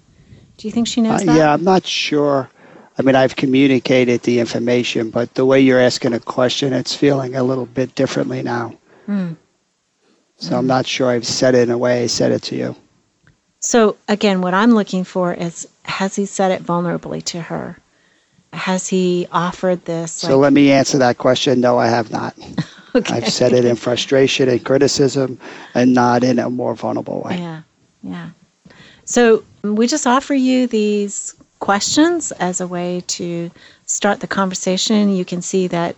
do 0.58 0.68
you 0.68 0.72
think 0.72 0.88
she 0.88 1.02
knows 1.02 1.22
uh, 1.22 1.26
that? 1.26 1.38
Yeah, 1.38 1.54
I'm 1.54 1.64
not 1.64 1.86
sure. 1.86 2.50
I 3.00 3.02
mean, 3.02 3.16
I've 3.16 3.38
communicated 3.38 4.24
the 4.24 4.40
information, 4.40 5.10
but 5.10 5.34
the 5.36 5.46
way 5.46 5.62
you're 5.62 5.80
asking 5.80 6.14
a 6.14 6.20
question, 6.20 6.74
it's 6.74 6.94
feeling 6.94 7.34
a 7.36 7.44
little 7.44 7.66
bit 7.66 7.96
differently 7.96 8.44
now. 8.44 8.78
Mm. 9.08 9.38
So 10.36 10.52
mm. 10.52 10.58
I'm 10.58 10.68
not 10.68 10.86
sure 10.86 11.10
I've 11.10 11.26
said 11.26 11.56
it 11.56 11.70
in 11.70 11.72
a 11.72 11.78
way 11.78 12.04
I 12.04 12.08
said 12.08 12.34
it 12.34 12.44
to 12.44 12.58
you. 12.58 12.76
So 13.62 13.96
again, 14.10 14.42
what 14.42 14.54
I'm 14.54 14.72
looking 14.72 15.06
for 15.06 15.34
is 15.34 15.66
has 15.84 16.16
he 16.16 16.26
said 16.26 16.52
it 16.52 16.64
vulnerably 16.64 17.24
to 17.26 17.42
her? 17.42 17.78
Has 18.52 18.88
he 18.88 19.28
offered 19.32 19.86
this? 19.86 20.12
So 20.12 20.38
let 20.38 20.52
me 20.52 20.72
answer 20.72 20.98
that 20.98 21.18
question. 21.18 21.62
No, 21.62 21.78
I 21.78 21.88
have 21.88 22.12
not. 22.12 22.36
okay. 22.96 23.14
I've 23.14 23.30
said 23.30 23.54
it 23.54 23.64
in 23.64 23.78
frustration 23.78 24.50
and 24.50 24.64
criticism 24.64 25.40
and 25.74 25.94
not 25.94 26.24
in 26.24 26.38
a 26.40 26.50
more 26.50 26.76
vulnerable 26.76 27.22
way. 27.22 27.38
Yeah, 27.38 27.62
yeah. 28.04 28.30
So 29.06 29.44
we 29.64 29.88
just 29.88 30.06
offer 30.06 30.34
you 30.34 30.68
these 30.68 31.36
questions 31.60 32.32
as 32.34 32.62
a 32.62 32.68
way 32.68 33.04
to 33.08 33.52
start 33.86 34.20
the 34.20 34.28
conversation. 34.28 35.16
You 35.16 35.26
can 35.26 35.42
see 35.42 35.68
that 35.68 35.96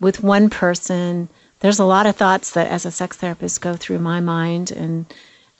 with 0.00 0.22
one 0.22 0.50
person, 0.50 1.28
there's 1.60 1.78
a 1.78 1.84
lot 1.84 2.06
of 2.06 2.16
thoughts 2.16 2.52
that 2.52 2.68
as 2.68 2.86
a 2.86 2.90
sex 2.90 3.16
therapist 3.16 3.60
go 3.60 3.74
through 3.74 3.98
my 3.98 4.20
mind. 4.20 4.70
And 4.70 5.06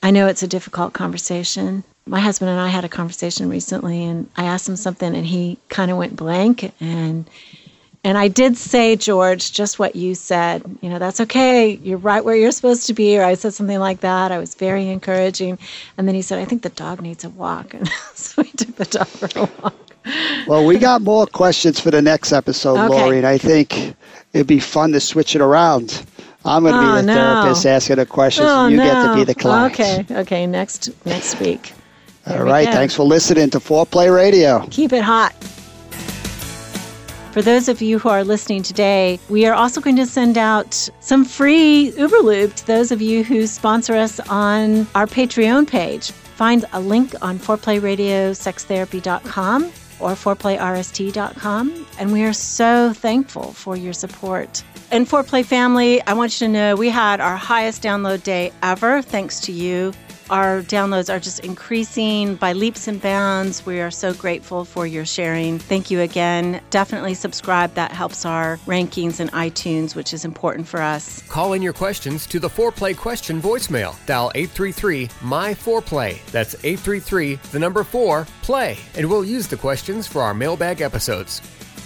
I 0.03 0.11
know 0.11 0.27
it's 0.27 0.43
a 0.43 0.49
difficult 0.49 0.93
conversation. 0.93 1.85
My 2.07 2.21
husband 2.21 2.51
and 2.51 2.61
I 2.61 2.69
had 2.69 2.85
a 2.85 2.89
conversation 2.89 3.49
recently, 3.49 4.05
and 4.05 4.31
I 4.37 4.45
asked 4.45 4.69
him 4.69 4.77
something, 4.77 5.15
and 5.15 5.27
he 5.27 5.59
kind 5.69 5.91
of 5.91 5.97
went 5.99 6.17
blank. 6.17 6.73
And 6.81 7.29
and 8.05 8.17
I 8.17 8.29
did 8.29 8.57
say, 8.57 8.97
George, 8.97 9.53
just 9.53 9.79
what 9.79 9.97
you 9.97 10.15
said. 10.15 10.63
You 10.81 10.89
know, 10.89 10.99
that's 10.99 11.21
okay. 11.21 11.73
You're 11.83 11.99
right 11.99 12.25
where 12.25 12.37
you're 12.37 12.53
supposed 12.53 12.87
to 12.87 12.95
be. 12.95 13.19
Or 13.19 13.25
I 13.25 13.35
said 13.35 13.55
something 13.55 13.79
like 13.79 14.01
that. 14.01 14.31
I 14.31 14.39
was 14.39 14.55
very 14.55 14.89
encouraging. 14.89 15.59
And 15.97 16.07
then 16.07 16.15
he 16.15 16.23
said, 16.23 16.39
I 16.39 16.45
think 16.45 16.63
the 16.63 16.69
dog 16.71 17.01
needs 17.01 17.25
a 17.25 17.31
walk. 17.31 17.75
And 17.79 17.89
so 18.15 18.43
we 18.43 18.51
took 18.53 18.77
the 18.77 18.85
dog 18.85 19.07
for 19.07 19.29
a 19.39 19.49
walk. 19.63 19.75
Well, 20.47 20.65
we 20.65 20.79
got 20.79 21.03
more 21.03 21.27
questions 21.27 21.81
for 21.81 21.91
the 21.91 22.01
next 22.01 22.33
episode, 22.33 22.79
okay. 22.79 22.89
Laurie. 22.89 23.19
And 23.19 23.27
I 23.27 23.37
think 23.37 23.95
it'd 24.33 24.47
be 24.47 24.61
fun 24.61 24.93
to 24.93 25.01
switch 25.01 25.35
it 25.35 25.43
around. 25.43 26.05
I'm 26.45 26.63
going 26.63 26.75
to 26.75 26.81
oh, 26.81 26.95
be 26.95 27.01
the 27.01 27.07
no. 27.09 27.15
therapist 27.15 27.67
asking 27.67 27.97
the 27.97 28.07
questions, 28.07 28.49
oh, 28.49 28.67
and 28.67 28.73
you 28.73 28.79
no. 28.79 28.85
get 28.85 28.95
to 29.03 29.11
oh, 29.11 29.15
be 29.17 29.25
the 29.25 29.35
client. 29.35 29.75
Okay, 29.75 30.07
okay. 30.11 30.47
Next 30.47 30.91
next 31.05 31.39
week. 31.41 31.73
There 32.25 32.39
All 32.39 32.45
right. 32.45 32.69
Thanks 32.69 32.95
for 32.95 33.03
listening 33.03 33.51
to 33.51 33.59
Foreplay 33.59 34.15
Radio. 34.15 34.67
Keep 34.71 34.93
it 34.93 35.03
hot. 35.03 35.35
For 37.33 37.43
those 37.43 37.69
of 37.69 37.83
you 37.83 37.99
who 37.99 38.09
are 38.09 38.25
listening 38.25 38.63
today, 38.63 39.21
we 39.29 39.45
are 39.47 39.53
also 39.55 39.83
going 39.83 39.97
to 39.97 40.07
send 40.07 40.39
out 40.39 40.89
some 41.01 41.25
free 41.25 41.93
Uberlube 41.97 42.55
to 42.55 42.67
those 42.67 42.91
of 42.91 43.03
you 43.03 43.23
who 43.23 43.47
sponsor 43.47 43.95
us 43.95 44.19
on 44.29 44.87
our 44.95 45.07
Patreon 45.07 45.69
page. 45.69 46.11
Find 46.11 46.65
a 46.73 46.81
link 46.81 47.15
on 47.21 47.39
foreplayradiosextherapy.com 47.39 49.65
or 50.01 50.13
foreplayrst.com. 50.13 51.87
And 51.99 52.13
we 52.13 52.23
are 52.25 52.33
so 52.33 52.95
thankful 52.95 53.53
for 53.53 53.77
your 53.77 53.93
support. 53.93 54.65
And 54.91 55.07
Foreplay 55.07 55.45
family, 55.45 56.01
I 56.03 56.15
want 56.15 56.41
you 56.41 56.47
to 56.47 56.53
know 56.53 56.77
we 56.77 56.89
had 56.89 57.21
our 57.21 57.37
highest 57.37 57.83
download 57.83 58.23
day 58.23 58.53
ever, 58.63 59.03
thanks 59.03 59.41
to 59.41 59.53
you. 59.53 59.93
Our 60.31 60.61
downloads 60.63 61.13
are 61.13 61.19
just 61.19 61.41
increasing 61.41 62.35
by 62.37 62.53
leaps 62.53 62.87
and 62.87 63.01
bounds. 63.01 63.65
We 63.65 63.81
are 63.81 63.91
so 63.91 64.13
grateful 64.13 64.67
for 64.67 64.87
your 64.87 65.07
sharing. 65.07 65.59
Thank 65.59 65.91
you 65.91 66.01
again. 66.01 66.61
Definitely 66.69 67.15
subscribe. 67.15 67.73
That 67.75 67.93
helps 67.93 68.27
our 68.27 68.59
rankings 68.67 69.21
in 69.21 69.29
iTunes, 69.29 69.95
which 69.95 70.13
is 70.13 70.27
important 70.27 70.69
for 70.69 70.83
us. 70.83 71.23
Call 71.29 71.55
in 71.55 71.63
your 71.63 71.73
questions 71.73 72.27
to 72.27 72.39
the 72.39 72.49
Foreplay 72.49 72.95
question 72.95 73.41
voicemail. 73.41 73.95
Dial 74.05 74.31
833 74.35 75.09
My 75.23 75.55
Foreplay. 75.55 76.23
That's 76.27 76.55
833 76.57 77.37
the 77.51 77.59
number 77.59 77.83
4 77.83 78.27
play. 78.43 78.77
And 78.97 79.09
we'll 79.09 79.25
use 79.25 79.47
the 79.47 79.57
questions 79.57 80.07
for 80.07 80.21
our 80.21 80.35
mailbag 80.35 80.83
episodes. 80.83 81.41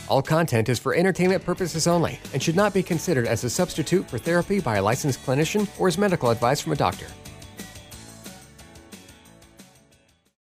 All 0.09 0.21
content 0.21 0.69
is 0.69 0.81
for 0.81 0.95
entertainment 0.95 1.45
purposes 1.45 1.87
only 1.87 2.19
and 2.33 2.43
should 2.43 2.57
not 2.57 2.75
be 2.75 2.83
considered 2.83 3.27
as 3.27 3.45
a 3.45 3.51
substitute 3.51 4.11
for 4.11 4.19
therapy 4.19 4.61
by 4.61 4.77
a 4.77 4.83
licensed 4.83 5.25
clinician 5.25 5.69
or 5.79 5.87
as 5.89 5.97
medical 5.97 6.31
advice 6.31 6.61
from 6.61 6.73
a 6.73 6.77
doctor. 6.77 7.07